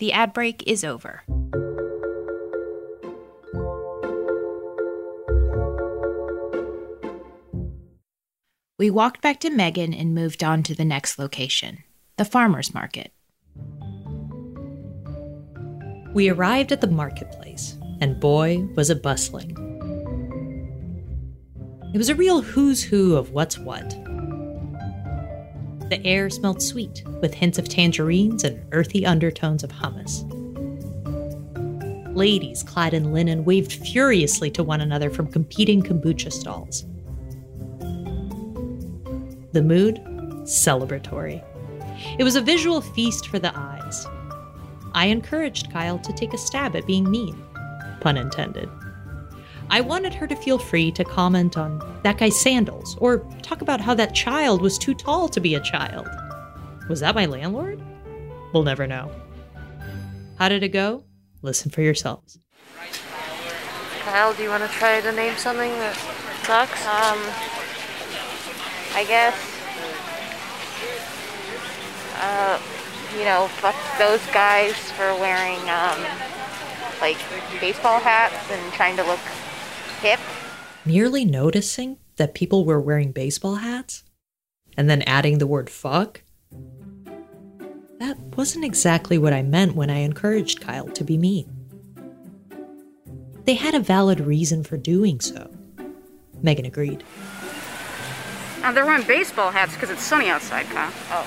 The 0.00 0.12
ad 0.12 0.32
break 0.32 0.66
is 0.66 0.82
over. 0.82 1.22
We 8.78 8.88
walked 8.88 9.20
back 9.20 9.40
to 9.40 9.50
Megan 9.50 9.92
and 9.92 10.14
moved 10.14 10.42
on 10.42 10.62
to 10.62 10.74
the 10.74 10.86
next 10.86 11.18
location 11.18 11.84
the 12.16 12.24
farmer's 12.24 12.72
market. 12.72 13.12
We 16.14 16.30
arrived 16.30 16.72
at 16.72 16.80
the 16.80 16.86
marketplace, 16.86 17.76
and 18.00 18.18
boy, 18.18 18.66
was 18.76 18.88
it 18.88 19.02
bustling. 19.02 19.50
It 21.92 21.98
was 21.98 22.08
a 22.08 22.14
real 22.14 22.40
who's 22.40 22.82
who 22.82 23.16
of 23.16 23.32
what's 23.32 23.58
what. 23.58 23.94
The 25.90 26.06
air 26.06 26.30
smelled 26.30 26.62
sweet, 26.62 27.02
with 27.20 27.34
hints 27.34 27.58
of 27.58 27.68
tangerines 27.68 28.44
and 28.44 28.64
earthy 28.70 29.04
undertones 29.04 29.64
of 29.64 29.72
hummus. 29.72 30.24
Ladies 32.14 32.62
clad 32.62 32.94
in 32.94 33.12
linen 33.12 33.44
waved 33.44 33.72
furiously 33.72 34.52
to 34.52 34.62
one 34.62 34.80
another 34.80 35.10
from 35.10 35.26
competing 35.26 35.82
kombucha 35.82 36.32
stalls. 36.32 36.84
The 39.50 39.62
mood? 39.62 39.96
Celebratory. 40.44 41.42
It 42.20 42.22
was 42.22 42.36
a 42.36 42.40
visual 42.40 42.80
feast 42.80 43.26
for 43.26 43.40
the 43.40 43.52
eyes. 43.52 44.06
I 44.92 45.06
encouraged 45.06 45.72
Kyle 45.72 45.98
to 45.98 46.12
take 46.12 46.32
a 46.32 46.38
stab 46.38 46.76
at 46.76 46.86
being 46.86 47.10
mean. 47.10 47.36
Pun 48.00 48.16
intended. 48.16 48.68
I 49.72 49.80
wanted 49.80 50.12
her 50.14 50.26
to 50.26 50.34
feel 50.34 50.58
free 50.58 50.90
to 50.92 51.04
comment 51.04 51.56
on 51.56 51.80
that 52.02 52.18
guy's 52.18 52.40
sandals 52.40 52.96
or 53.00 53.18
talk 53.42 53.62
about 53.62 53.80
how 53.80 53.94
that 53.94 54.16
child 54.16 54.60
was 54.62 54.76
too 54.76 54.94
tall 54.94 55.28
to 55.28 55.40
be 55.40 55.54
a 55.54 55.60
child. 55.60 56.08
Was 56.88 56.98
that 57.00 57.14
my 57.14 57.26
landlord? 57.26 57.80
We'll 58.52 58.64
never 58.64 58.88
know. 58.88 59.12
How 60.38 60.48
did 60.48 60.64
it 60.64 60.70
go? 60.70 61.04
Listen 61.42 61.70
for 61.70 61.82
yourselves. 61.82 62.40
Kyle, 64.00 64.34
do 64.34 64.42
you 64.42 64.48
want 64.48 64.64
to 64.64 64.68
try 64.70 65.00
to 65.00 65.12
name 65.12 65.36
something 65.36 65.70
that 65.70 65.94
sucks? 66.42 66.84
Um, 66.86 67.20
I 68.96 69.04
guess. 69.06 69.38
Uh, 72.18 72.60
you 73.16 73.24
know, 73.24 73.46
fuck 73.62 73.76
those 73.98 74.24
guys 74.32 74.74
for 74.92 75.14
wearing 75.20 75.60
um, 75.70 76.02
like 77.00 77.18
baseball 77.60 78.00
hats 78.00 78.50
and 78.50 78.72
trying 78.72 78.96
to 78.96 79.04
look 79.04 79.20
hip. 80.00 80.20
Merely 80.84 81.24
noticing 81.24 81.98
that 82.16 82.34
people 82.34 82.64
were 82.64 82.80
wearing 82.80 83.12
baseball 83.12 83.56
hats 83.56 84.04
and 84.76 84.88
then 84.88 85.02
adding 85.02 85.38
the 85.38 85.46
word 85.46 85.68
fuck? 85.68 86.22
That 87.98 88.18
wasn't 88.36 88.64
exactly 88.64 89.18
what 89.18 89.32
I 89.32 89.42
meant 89.42 89.76
when 89.76 89.90
I 89.90 89.98
encouraged 89.98 90.62
Kyle 90.62 90.88
to 90.88 91.04
be 91.04 91.18
mean. 91.18 91.52
They 93.44 93.54
had 93.54 93.74
a 93.74 93.80
valid 93.80 94.20
reason 94.20 94.64
for 94.64 94.76
doing 94.76 95.20
so. 95.20 95.50
Megan 96.42 96.64
agreed. 96.64 97.04
Now 98.62 98.72
they're 98.72 98.86
wearing 98.86 99.06
baseball 99.06 99.50
hats 99.50 99.74
because 99.74 99.90
it's 99.90 100.02
sunny 100.02 100.28
outside, 100.28 100.66
Kyle. 100.66 100.92
Oh. 101.10 101.26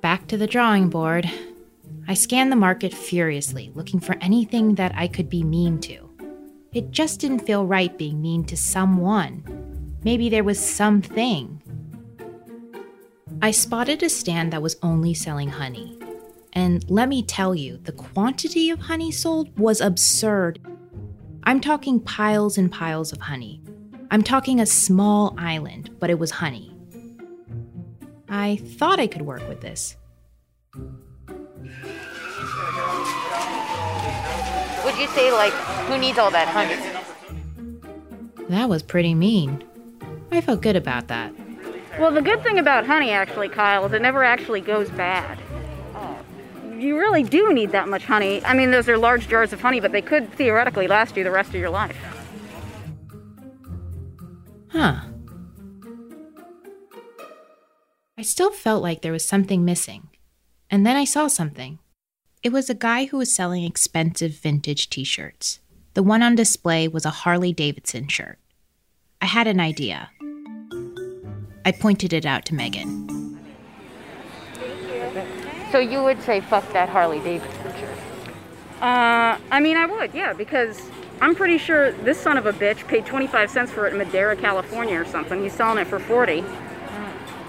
Back 0.00 0.26
to 0.28 0.36
the 0.36 0.46
drawing 0.46 0.88
board. 0.88 1.30
I 2.08 2.14
scanned 2.14 2.50
the 2.50 2.56
market 2.56 2.92
furiously, 2.92 3.70
looking 3.74 4.00
for 4.00 4.16
anything 4.20 4.74
that 4.74 4.92
I 4.94 5.06
could 5.08 5.30
be 5.30 5.44
mean 5.44 5.78
to. 5.82 6.10
It 6.72 6.90
just 6.90 7.20
didn't 7.20 7.46
feel 7.46 7.66
right 7.66 7.96
being 7.98 8.22
mean 8.22 8.44
to 8.44 8.56
someone. 8.56 9.44
Maybe 10.04 10.30
there 10.30 10.44
was 10.44 10.58
something. 10.58 11.62
I 13.42 13.50
spotted 13.50 14.02
a 14.02 14.08
stand 14.08 14.52
that 14.52 14.62
was 14.62 14.76
only 14.82 15.12
selling 15.12 15.50
honey. 15.50 15.98
And 16.54 16.88
let 16.90 17.10
me 17.10 17.22
tell 17.22 17.54
you, 17.54 17.76
the 17.76 17.92
quantity 17.92 18.70
of 18.70 18.78
honey 18.78 19.10
sold 19.10 19.58
was 19.58 19.82
absurd. 19.82 20.60
I'm 21.44 21.60
talking 21.60 22.00
piles 22.00 22.56
and 22.56 22.72
piles 22.72 23.12
of 23.12 23.20
honey. 23.20 23.62
I'm 24.10 24.22
talking 24.22 24.60
a 24.60 24.66
small 24.66 25.34
island, 25.38 25.90
but 25.98 26.08
it 26.08 26.18
was 26.18 26.30
honey. 26.30 26.74
I 28.28 28.56
thought 28.56 28.98
I 28.98 29.06
could 29.06 29.22
work 29.22 29.46
with 29.46 29.60
this. 29.60 29.96
You 35.02 35.08
say, 35.08 35.32
like, 35.32 35.52
who 35.52 35.98
needs 35.98 36.18
all 36.18 36.30
that 36.30 36.48
honey? 36.48 36.76
That 38.48 38.68
was 38.68 38.82
pretty 38.82 39.14
mean. 39.14 39.64
I 40.30 40.40
felt 40.40 40.62
good 40.62 40.76
about 40.76 41.08
that. 41.08 41.32
Well, 41.98 42.12
the 42.12 42.22
good 42.22 42.42
thing 42.42 42.58
about 42.58 42.86
honey, 42.86 43.10
actually, 43.10 43.48
Kyle, 43.48 43.84
is 43.84 43.92
it 43.92 44.00
never 44.00 44.24
actually 44.24 44.60
goes 44.60 44.88
bad. 44.90 45.38
You 46.78 46.98
really 46.98 47.22
do 47.22 47.52
need 47.52 47.70
that 47.70 47.88
much 47.88 48.04
honey. 48.04 48.44
I 48.44 48.54
mean, 48.54 48.72
those 48.72 48.88
are 48.88 48.98
large 48.98 49.28
jars 49.28 49.52
of 49.52 49.60
honey, 49.60 49.78
but 49.78 49.92
they 49.92 50.02
could 50.02 50.32
theoretically 50.32 50.88
last 50.88 51.16
you 51.16 51.22
the 51.22 51.30
rest 51.30 51.50
of 51.50 51.56
your 51.56 51.70
life. 51.70 51.96
Huh. 54.68 55.02
I 58.18 58.22
still 58.22 58.50
felt 58.50 58.82
like 58.82 59.02
there 59.02 59.12
was 59.12 59.24
something 59.24 59.64
missing. 59.64 60.08
And 60.70 60.84
then 60.84 60.96
I 60.96 61.04
saw 61.04 61.28
something. 61.28 61.78
It 62.42 62.50
was 62.50 62.68
a 62.68 62.74
guy 62.74 63.04
who 63.04 63.18
was 63.18 63.32
selling 63.32 63.62
expensive 63.62 64.32
vintage 64.32 64.90
t 64.90 65.04
shirts. 65.04 65.60
The 65.94 66.02
one 66.02 66.24
on 66.24 66.34
display 66.34 66.88
was 66.88 67.04
a 67.04 67.10
Harley 67.10 67.52
Davidson 67.52 68.08
shirt. 68.08 68.36
I 69.20 69.26
had 69.26 69.46
an 69.46 69.60
idea. 69.60 70.10
I 71.64 71.70
pointed 71.70 72.12
it 72.12 72.26
out 72.26 72.44
to 72.46 72.54
Megan. 72.56 73.38
So 75.70 75.78
you 75.78 76.02
would 76.02 76.20
say, 76.22 76.40
fuck 76.40 76.68
that 76.72 76.88
Harley 76.88 77.20
Davidson 77.20 77.72
shirt? 77.78 77.98
Uh, 78.80 79.38
I 79.52 79.60
mean, 79.60 79.76
I 79.76 79.86
would, 79.86 80.12
yeah, 80.12 80.32
because 80.32 80.82
I'm 81.20 81.36
pretty 81.36 81.58
sure 81.58 81.92
this 81.92 82.20
son 82.20 82.36
of 82.36 82.46
a 82.46 82.52
bitch 82.52 82.88
paid 82.88 83.06
25 83.06 83.50
cents 83.50 83.70
for 83.70 83.86
it 83.86 83.92
in 83.92 83.98
Madera, 83.98 84.34
California 84.34 85.00
or 85.00 85.04
something. 85.04 85.40
He's 85.40 85.52
selling 85.52 85.78
it 85.78 85.86
for 85.86 86.00
40. 86.00 86.42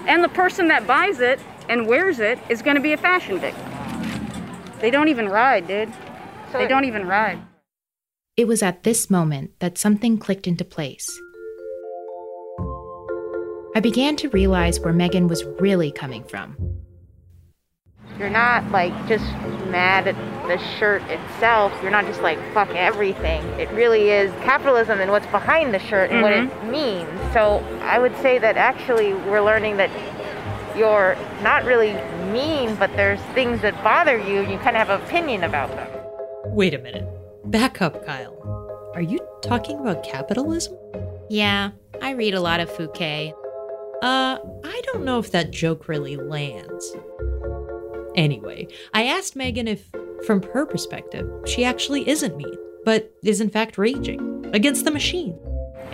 And 0.06 0.22
the 0.22 0.28
person 0.28 0.68
that 0.68 0.86
buys 0.86 1.18
it 1.18 1.40
and 1.68 1.88
wears 1.88 2.20
it 2.20 2.38
is 2.48 2.62
going 2.62 2.76
to 2.76 2.82
be 2.82 2.92
a 2.92 2.96
fashion 2.96 3.40
victim. 3.40 3.73
They 4.84 4.90
don't 4.90 5.08
even 5.08 5.30
ride, 5.30 5.66
dude. 5.66 5.90
They 6.52 6.68
don't 6.68 6.84
even 6.84 7.06
ride. 7.06 7.40
It 8.36 8.46
was 8.46 8.62
at 8.62 8.82
this 8.82 9.08
moment 9.08 9.58
that 9.60 9.78
something 9.78 10.18
clicked 10.18 10.46
into 10.46 10.62
place. 10.62 11.08
I 13.74 13.80
began 13.80 14.14
to 14.16 14.28
realize 14.28 14.78
where 14.80 14.92
Megan 14.92 15.26
was 15.26 15.42
really 15.58 15.90
coming 15.90 16.22
from. 16.22 16.58
You're 18.18 18.28
not 18.28 18.70
like 18.72 18.92
just 19.08 19.24
mad 19.70 20.06
at 20.06 20.16
the 20.48 20.58
shirt 20.78 21.00
itself. 21.04 21.72
You're 21.80 21.90
not 21.90 22.04
just 22.04 22.20
like 22.20 22.38
fuck 22.52 22.68
everything. 22.74 23.42
It 23.58 23.70
really 23.70 24.10
is 24.10 24.30
capitalism 24.42 25.00
and 25.00 25.10
what's 25.10 25.26
behind 25.28 25.72
the 25.72 25.78
shirt 25.78 26.10
and 26.10 26.20
what 26.20 26.32
it 26.34 26.50
mm-hmm. 26.50 26.70
means. 26.70 27.32
So 27.32 27.64
I 27.80 27.98
would 27.98 28.14
say 28.18 28.36
that 28.36 28.58
actually 28.58 29.14
we're 29.14 29.40
learning 29.40 29.78
that 29.78 29.88
you're 30.76 31.16
not 31.42 31.64
really 31.64 31.92
mean, 32.34 32.74
but 32.74 32.90
there's 32.96 33.20
things 33.32 33.62
that 33.62 33.72
bother 33.84 34.18
you. 34.18 34.40
You 34.40 34.58
kind 34.58 34.76
of 34.76 34.86
have 34.86 34.90
an 34.90 35.00
opinion 35.02 35.44
about 35.44 35.70
them. 35.70 35.88
Wait 36.46 36.74
a 36.74 36.78
minute. 36.78 37.08
Back 37.44 37.80
up, 37.80 38.04
Kyle. 38.04 38.36
Are 38.94 39.02
you 39.02 39.20
talking 39.40 39.78
about 39.78 40.02
capitalism? 40.02 40.76
Yeah, 41.30 41.70
I 42.02 42.10
read 42.10 42.34
a 42.34 42.40
lot 42.40 42.58
of 42.58 42.68
Foucault. 42.68 43.32
Uh, 44.02 44.38
I 44.64 44.80
don't 44.86 45.04
know 45.04 45.20
if 45.20 45.30
that 45.30 45.52
joke 45.52 45.88
really 45.88 46.16
lands. 46.16 46.96
Anyway, 48.16 48.66
I 48.92 49.04
asked 49.04 49.36
Megan 49.36 49.68
if, 49.68 49.88
from 50.26 50.42
her 50.52 50.66
perspective, 50.66 51.28
she 51.46 51.64
actually 51.64 52.08
isn't 52.08 52.36
mean, 52.36 52.56
but 52.84 53.14
is 53.22 53.40
in 53.40 53.48
fact 53.48 53.78
raging 53.78 54.50
against 54.52 54.84
the 54.84 54.90
machine. 54.90 55.38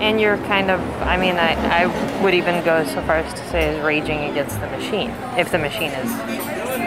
And 0.00 0.18
you're 0.20 0.38
kind 0.38 0.70
of, 0.70 0.80
I 1.02 1.18
mean, 1.18 1.36
I, 1.36 1.84
I 1.84 2.22
would 2.22 2.34
even 2.34 2.64
go 2.64 2.84
so 2.84 3.02
far 3.02 3.16
as 3.16 3.34
to 3.34 3.50
say 3.50 3.76
is 3.76 3.84
raging 3.84 4.30
against 4.30 4.58
the 4.60 4.66
machine, 4.68 5.10
if 5.36 5.52
the 5.52 5.58
machine 5.58 5.90
is, 5.90 6.10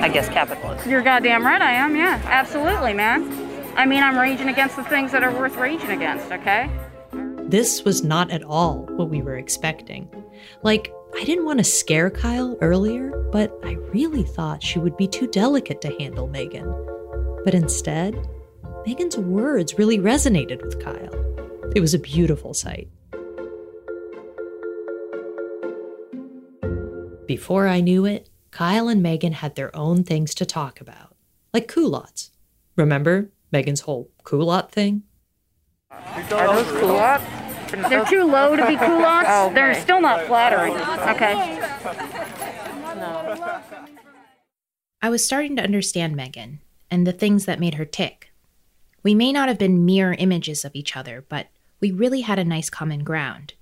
I 0.02 0.10
guess, 0.10 0.28
capitalist. 0.30 0.88
You're 0.88 1.04
goddamn 1.04 1.46
right 1.46 1.62
I 1.62 1.72
am, 1.74 1.96
yeah. 1.96 2.20
Absolutely, 2.26 2.94
man. 2.94 3.22
I 3.76 3.86
mean, 3.86 4.02
I'm 4.02 4.18
raging 4.18 4.50
against 4.50 4.76
the 4.76 4.84
things 4.84 5.12
that 5.12 5.24
are 5.24 5.32
worth 5.32 5.56
raging 5.58 5.92
against, 5.92 6.32
okay? 6.32 6.70
This 7.48 7.84
was 7.84 8.04
not 8.04 8.32
at 8.32 8.44
all 8.44 8.88
what 8.96 9.10
we 9.10 9.22
were 9.22 9.38
expecting. 9.38 10.10
Like, 10.64 10.92
I 11.16 11.24
didn't 11.24 11.46
want 11.46 11.60
to 11.60 11.64
scare 11.64 12.10
Kyle 12.10 12.58
earlier, 12.62 13.12
but 13.32 13.56
I 13.64 13.74
really 13.94 14.24
thought 14.24 14.64
she 14.64 14.80
would 14.80 14.98
be 14.98 15.08
too 15.08 15.28
delicate 15.28 15.82
to 15.82 15.96
handle 16.00 16.28
Megan. 16.28 16.68
But 17.46 17.54
instead, 17.54 18.28
Megan's 18.88 19.18
words 19.18 19.78
really 19.78 20.00
resonated 20.00 20.64
with 20.64 20.84
Kyle. 20.84 21.72
It 21.76 21.80
was 21.80 21.94
a 21.94 22.00
beautiful 22.00 22.54
sight. 22.54 22.90
Before 27.34 27.68
I 27.68 27.82
knew 27.82 28.06
it, 28.06 28.30
Kyle 28.52 28.88
and 28.88 29.02
Megan 29.02 29.34
had 29.34 29.56
their 29.56 29.76
own 29.76 30.04
things 30.04 30.36
to 30.36 30.46
talk 30.46 30.80
about, 30.80 31.16
like 31.52 31.68
culottes. 31.68 32.30
Remember 32.76 33.32
Megan's 33.52 33.82
whole 33.82 34.12
culotte 34.24 34.72
thing? 34.72 35.02
Are 35.90 36.24
those 36.30 36.80
culottes? 36.80 37.26
They're 37.90 38.06
too 38.06 38.24
low 38.26 38.56
to 38.56 38.68
be 38.68 38.78
culottes. 38.78 39.28
Oh, 39.32 39.46
okay. 39.48 39.56
They're 39.56 39.82
still 39.82 40.00
not 40.00 40.28
flattering. 40.28 40.76
Okay. 40.76 41.34
I 45.02 45.10
was 45.10 45.26
starting 45.26 45.56
to 45.56 45.64
understand 45.64 46.16
Megan 46.16 46.60
and 46.92 47.08
the 47.08 47.14
things 47.14 47.46
that 47.46 47.60
made 47.60 47.74
her 47.74 47.86
tick. 47.86 48.32
We 49.02 49.16
may 49.16 49.34
not 49.34 49.48
have 49.48 49.58
been 49.58 49.88
mirror 49.88 50.14
images 50.20 50.64
of 50.64 50.76
each 50.76 50.96
other, 50.96 51.26
but 51.28 51.48
we 51.80 51.90
really 51.90 52.22
had 52.22 52.38
a 52.38 52.44
nice 52.44 52.70
common 52.70 53.04
ground. 53.04 53.56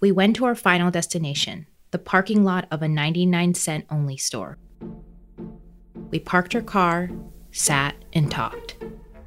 We 0.00 0.10
went 0.10 0.34
to 0.36 0.44
our 0.44 0.56
final 0.56 0.90
destination, 0.90 1.68
the 1.92 1.98
parking 1.98 2.42
lot 2.42 2.66
of 2.70 2.82
a 2.82 2.88
99 2.88 3.54
cent 3.54 3.84
only 3.90 4.16
store. 4.16 4.58
We 6.10 6.18
parked 6.18 6.54
our 6.54 6.62
car, 6.62 7.10
sat, 7.52 7.94
and 8.14 8.30
talked. 8.30 8.76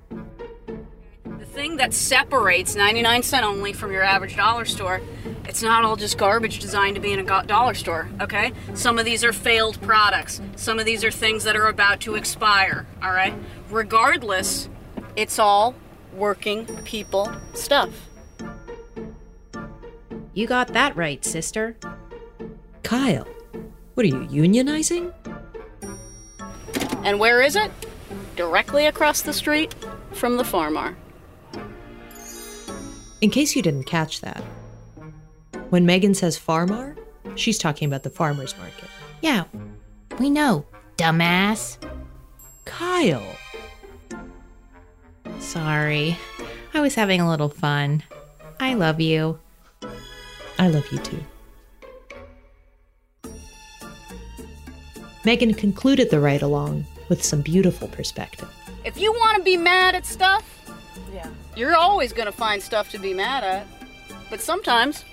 The 0.09 1.45
thing 1.45 1.77
that 1.77 1.93
separates 1.93 2.75
99 2.75 3.21
cent 3.21 3.45
only 3.45 3.71
from 3.71 3.91
your 3.91 4.01
average 4.01 4.35
dollar 4.35 4.65
store, 4.65 4.99
it's 5.45 5.61
not 5.61 5.85
all 5.85 5.95
just 5.95 6.17
garbage 6.17 6.59
designed 6.59 6.95
to 6.95 7.01
be 7.01 7.13
in 7.13 7.19
a 7.19 7.43
dollar 7.45 7.75
store, 7.75 8.09
okay? 8.19 8.51
Some 8.73 8.97
of 8.97 9.05
these 9.05 9.23
are 9.23 9.31
failed 9.31 9.79
products. 9.81 10.41
Some 10.55 10.79
of 10.79 10.85
these 10.85 11.03
are 11.03 11.11
things 11.11 11.43
that 11.43 11.55
are 11.55 11.67
about 11.67 12.01
to 12.01 12.15
expire, 12.15 12.87
all 13.01 13.11
right? 13.11 13.35
Regardless, 13.69 14.69
it's 15.15 15.37
all 15.37 15.75
working 16.13 16.65
people 16.83 17.31
stuff. 17.53 18.09
You 20.33 20.47
got 20.47 20.73
that 20.73 20.95
right, 20.97 21.23
sister. 21.23 21.77
Kyle, 22.85 23.27
what 23.95 24.05
are 24.05 24.09
you, 24.09 24.27
unionizing? 24.27 25.11
And 27.03 27.19
where 27.19 27.41
is 27.41 27.55
it? 27.55 27.71
Directly 28.35 28.85
across 28.85 29.23
the 29.23 29.33
street 29.33 29.73
from 30.11 30.37
the 30.37 30.43
Farmar. 30.43 30.95
In 33.21 33.31
case 33.31 33.55
you 33.55 33.63
didn't 33.63 33.85
catch 33.85 34.21
that, 34.21 34.43
when 35.71 35.87
Megan 35.87 36.13
says 36.13 36.37
Farmar, 36.37 36.95
she's 37.33 37.57
talking 37.57 37.87
about 37.87 38.03
the 38.03 38.11
farmer's 38.11 38.55
market. 38.59 38.87
Yeah, 39.19 39.45
we 40.19 40.29
know, 40.29 40.63
dumbass. 40.97 41.79
Kyle! 42.65 43.35
Sorry. 45.39 46.15
I 46.75 46.81
was 46.81 46.93
having 46.93 47.19
a 47.19 47.27
little 47.27 47.49
fun. 47.49 48.03
I 48.59 48.75
love 48.75 49.01
you. 49.01 49.39
I 50.59 50.67
love 50.67 50.85
you 50.91 50.99
too. 50.99 51.23
Megan 55.25 55.53
concluded 55.55 56.09
the 56.11 56.19
ride 56.19 56.43
along 56.43 56.85
with 57.09 57.23
some 57.23 57.41
beautiful 57.41 57.87
perspective. 57.87 58.47
If 58.83 58.99
you 58.99 59.11
want 59.11 59.37
to 59.37 59.43
be 59.43 59.57
mad 59.57 59.95
at 59.95 60.05
stuff, 60.05 60.43
Yeah. 61.13 61.27
you're 61.55 61.75
always 61.75 62.13
going 62.13 62.27
to 62.27 62.31
find 62.31 62.61
stuff 62.61 62.91
to 62.91 62.99
be 62.99 63.13
mad 63.13 63.43
at. 63.43 63.67
But 64.29 64.39
sometimes, 64.39 65.03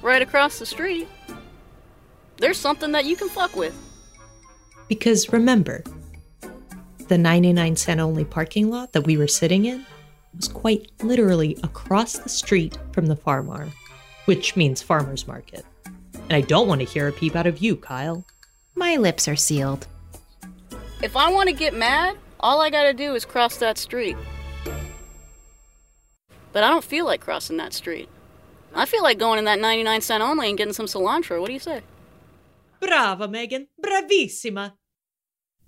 right 0.00 0.22
across 0.22 0.58
the 0.58 0.66
street, 0.66 1.08
there's 2.36 2.58
something 2.58 2.92
that 2.92 3.04
you 3.04 3.16
can 3.16 3.28
fuck 3.28 3.56
with. 3.56 3.74
Because 4.88 5.32
remember, 5.32 5.82
the 7.08 7.18
99 7.18 7.76
cent 7.76 8.00
only 8.00 8.24
parking 8.24 8.70
lot 8.70 8.92
that 8.92 9.06
we 9.06 9.16
were 9.16 9.26
sitting 9.28 9.64
in 9.64 9.84
was 10.36 10.46
quite 10.46 10.90
literally 11.02 11.58
across 11.64 12.18
the 12.18 12.28
street 12.28 12.78
from 12.92 13.06
the 13.06 13.16
Farmar, 13.16 13.68
which 14.26 14.54
means 14.56 14.82
farmer's 14.82 15.26
market. 15.26 15.64
And 16.14 16.32
I 16.32 16.42
don't 16.42 16.68
want 16.68 16.80
to 16.80 16.86
hear 16.86 17.08
a 17.08 17.12
peep 17.12 17.34
out 17.34 17.46
of 17.46 17.58
you, 17.58 17.76
Kyle. 17.76 18.24
My 18.78 18.94
lips 18.94 19.26
are 19.26 19.34
sealed. 19.34 19.88
If 21.02 21.16
I 21.16 21.32
want 21.32 21.48
to 21.48 21.52
get 21.52 21.74
mad, 21.74 22.16
all 22.38 22.60
I 22.60 22.70
got 22.70 22.84
to 22.84 22.94
do 22.94 23.16
is 23.16 23.24
cross 23.24 23.56
that 23.56 23.76
street. 23.76 24.16
But 26.52 26.62
I 26.62 26.68
don't 26.68 26.84
feel 26.84 27.04
like 27.04 27.20
crossing 27.20 27.56
that 27.56 27.72
street. 27.72 28.08
I 28.76 28.86
feel 28.86 29.02
like 29.02 29.18
going 29.18 29.40
in 29.40 29.46
that 29.46 29.58
99 29.58 30.00
cent 30.00 30.22
only 30.22 30.48
and 30.48 30.56
getting 30.56 30.72
some 30.72 30.86
cilantro. 30.86 31.40
What 31.40 31.48
do 31.48 31.54
you 31.54 31.58
say? 31.58 31.82
Brava, 32.78 33.26
Megan. 33.26 33.66
Bravissima. 33.84 34.74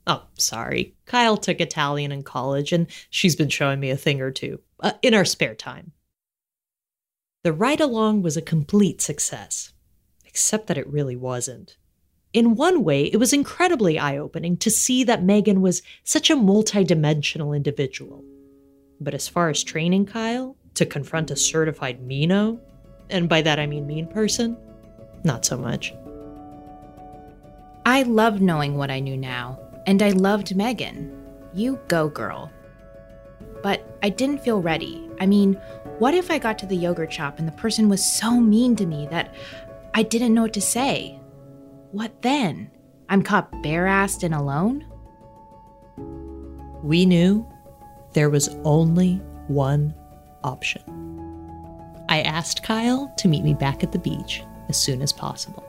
Oh, 0.06 0.26
sorry. 0.38 0.94
Kyle 1.04 1.36
took 1.36 1.60
Italian 1.60 2.12
in 2.12 2.22
college, 2.22 2.70
and 2.70 2.86
she's 3.10 3.34
been 3.34 3.48
showing 3.48 3.80
me 3.80 3.90
a 3.90 3.96
thing 3.96 4.20
or 4.20 4.30
two 4.30 4.60
uh, 4.78 4.92
in 5.02 5.14
our 5.14 5.24
spare 5.24 5.56
time. 5.56 5.90
The 7.42 7.52
ride 7.52 7.80
along 7.80 8.22
was 8.22 8.36
a 8.36 8.42
complete 8.42 9.00
success, 9.00 9.72
except 10.24 10.68
that 10.68 10.78
it 10.78 10.86
really 10.86 11.16
wasn't. 11.16 11.76
In 12.32 12.54
one 12.54 12.84
way, 12.84 13.04
it 13.04 13.16
was 13.16 13.32
incredibly 13.32 13.98
eye 13.98 14.16
opening 14.16 14.56
to 14.58 14.70
see 14.70 15.02
that 15.04 15.24
Megan 15.24 15.60
was 15.60 15.82
such 16.04 16.30
a 16.30 16.36
multidimensional 16.36 17.56
individual. 17.56 18.24
But 19.00 19.14
as 19.14 19.26
far 19.26 19.48
as 19.48 19.64
training 19.64 20.06
Kyle 20.06 20.56
to 20.74 20.86
confront 20.86 21.32
a 21.32 21.36
certified 21.36 22.02
Mino, 22.02 22.60
and 23.08 23.28
by 23.28 23.42
that 23.42 23.58
I 23.58 23.66
mean 23.66 23.86
mean 23.86 24.06
person, 24.06 24.56
not 25.24 25.44
so 25.44 25.56
much. 25.56 25.92
I 27.84 28.02
loved 28.02 28.40
knowing 28.40 28.76
what 28.76 28.90
I 28.90 29.00
knew 29.00 29.16
now, 29.16 29.58
and 29.86 30.00
I 30.00 30.10
loved 30.10 30.54
Megan. 30.54 31.12
You 31.52 31.80
go, 31.88 32.08
girl. 32.08 32.52
But 33.62 33.98
I 34.02 34.08
didn't 34.08 34.44
feel 34.44 34.62
ready. 34.62 35.08
I 35.18 35.26
mean, 35.26 35.54
what 35.98 36.14
if 36.14 36.30
I 36.30 36.38
got 36.38 36.58
to 36.60 36.66
the 36.66 36.76
yogurt 36.76 37.12
shop 37.12 37.40
and 37.40 37.48
the 37.48 37.52
person 37.52 37.88
was 37.88 38.04
so 38.04 38.38
mean 38.38 38.76
to 38.76 38.86
me 38.86 39.08
that 39.10 39.34
I 39.94 40.04
didn't 40.04 40.32
know 40.32 40.42
what 40.42 40.52
to 40.52 40.60
say? 40.60 41.19
What 41.92 42.22
then? 42.22 42.70
I'm 43.08 43.22
caught 43.22 43.62
bare 43.62 43.86
assed 43.86 44.22
and 44.22 44.32
alone? 44.32 44.86
We 46.84 47.04
knew 47.04 47.44
there 48.12 48.30
was 48.30 48.48
only 48.64 49.16
one 49.48 49.92
option. 50.44 50.82
I 52.08 52.20
asked 52.22 52.62
Kyle 52.62 53.12
to 53.18 53.28
meet 53.28 53.42
me 53.42 53.54
back 53.54 53.82
at 53.82 53.90
the 53.90 53.98
beach 53.98 54.44
as 54.68 54.80
soon 54.80 55.02
as 55.02 55.12
possible. 55.12 55.64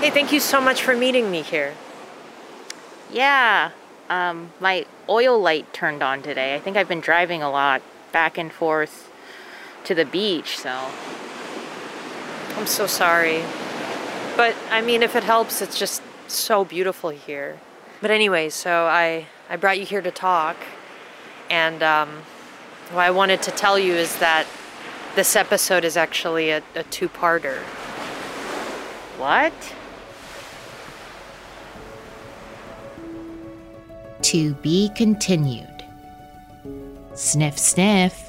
Hey, 0.00 0.10
thank 0.10 0.32
you 0.32 0.40
so 0.40 0.62
much 0.62 0.82
for 0.82 0.96
meeting 0.96 1.30
me 1.30 1.42
here. 1.42 1.74
Yeah, 3.10 3.70
um, 4.08 4.50
my 4.60 4.86
oil 5.10 5.38
light 5.38 5.72
turned 5.74 6.02
on 6.02 6.22
today. 6.22 6.54
I 6.54 6.58
think 6.58 6.78
I've 6.78 6.88
been 6.88 7.00
driving 7.00 7.42
a 7.42 7.50
lot 7.50 7.82
back 8.12 8.38
and 8.38 8.50
forth 8.50 9.10
to 9.84 9.94
the 9.94 10.06
beach, 10.06 10.56
so. 10.56 10.90
I'm 12.56 12.66
so 12.66 12.86
sorry. 12.86 13.42
But 14.36 14.54
I 14.70 14.80
mean, 14.80 15.02
if 15.02 15.16
it 15.16 15.24
helps, 15.24 15.62
it's 15.62 15.78
just 15.78 16.02
so 16.28 16.64
beautiful 16.64 17.10
here. 17.10 17.60
But 18.00 18.10
anyway, 18.10 18.48
so 18.48 18.86
I 18.86 19.26
I 19.50 19.56
brought 19.56 19.78
you 19.78 19.86
here 19.86 20.02
to 20.02 20.10
talk, 20.10 20.56
and 21.50 21.82
um, 21.82 22.08
what 22.92 23.02
I 23.02 23.10
wanted 23.10 23.42
to 23.42 23.50
tell 23.50 23.78
you 23.78 23.92
is 23.92 24.18
that 24.18 24.46
this 25.14 25.36
episode 25.36 25.84
is 25.84 25.96
actually 25.96 26.50
a, 26.50 26.62
a 26.74 26.82
two-parter. 26.84 27.58
What? 29.16 29.52
To 34.22 34.54
be 34.54 34.90
continued. 34.96 35.84
Sniff, 37.14 37.58
sniff. 37.58 38.23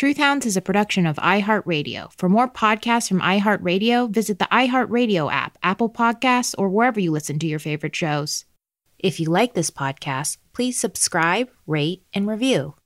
Truth 0.00 0.16
Hounds 0.16 0.46
is 0.46 0.56
a 0.56 0.62
production 0.62 1.04
of 1.04 1.16
iHeartRadio. 1.16 2.10
For 2.16 2.26
more 2.26 2.48
podcasts 2.48 3.06
from 3.06 3.20
iHeartRadio, 3.20 4.08
visit 4.08 4.38
the 4.38 4.48
iHeartRadio 4.50 5.30
app, 5.30 5.58
Apple 5.62 5.90
Podcasts, 5.90 6.54
or 6.56 6.70
wherever 6.70 6.98
you 6.98 7.10
listen 7.10 7.38
to 7.38 7.46
your 7.46 7.58
favorite 7.58 7.94
shows. 7.94 8.46
If 8.98 9.20
you 9.20 9.28
like 9.28 9.52
this 9.52 9.70
podcast, 9.70 10.38
please 10.54 10.80
subscribe, 10.80 11.50
rate, 11.66 12.02
and 12.14 12.26
review. 12.26 12.76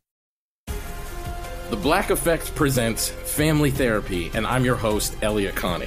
The 0.67 1.77
Black 1.81 2.11
Effect 2.11 2.53
presents 2.57 3.11
Family 3.11 3.71
Therapy, 3.71 4.33
and 4.35 4.45
I'm 4.45 4.65
your 4.65 4.75
host, 4.75 5.17
Elliott 5.23 5.55
Connie. 5.55 5.87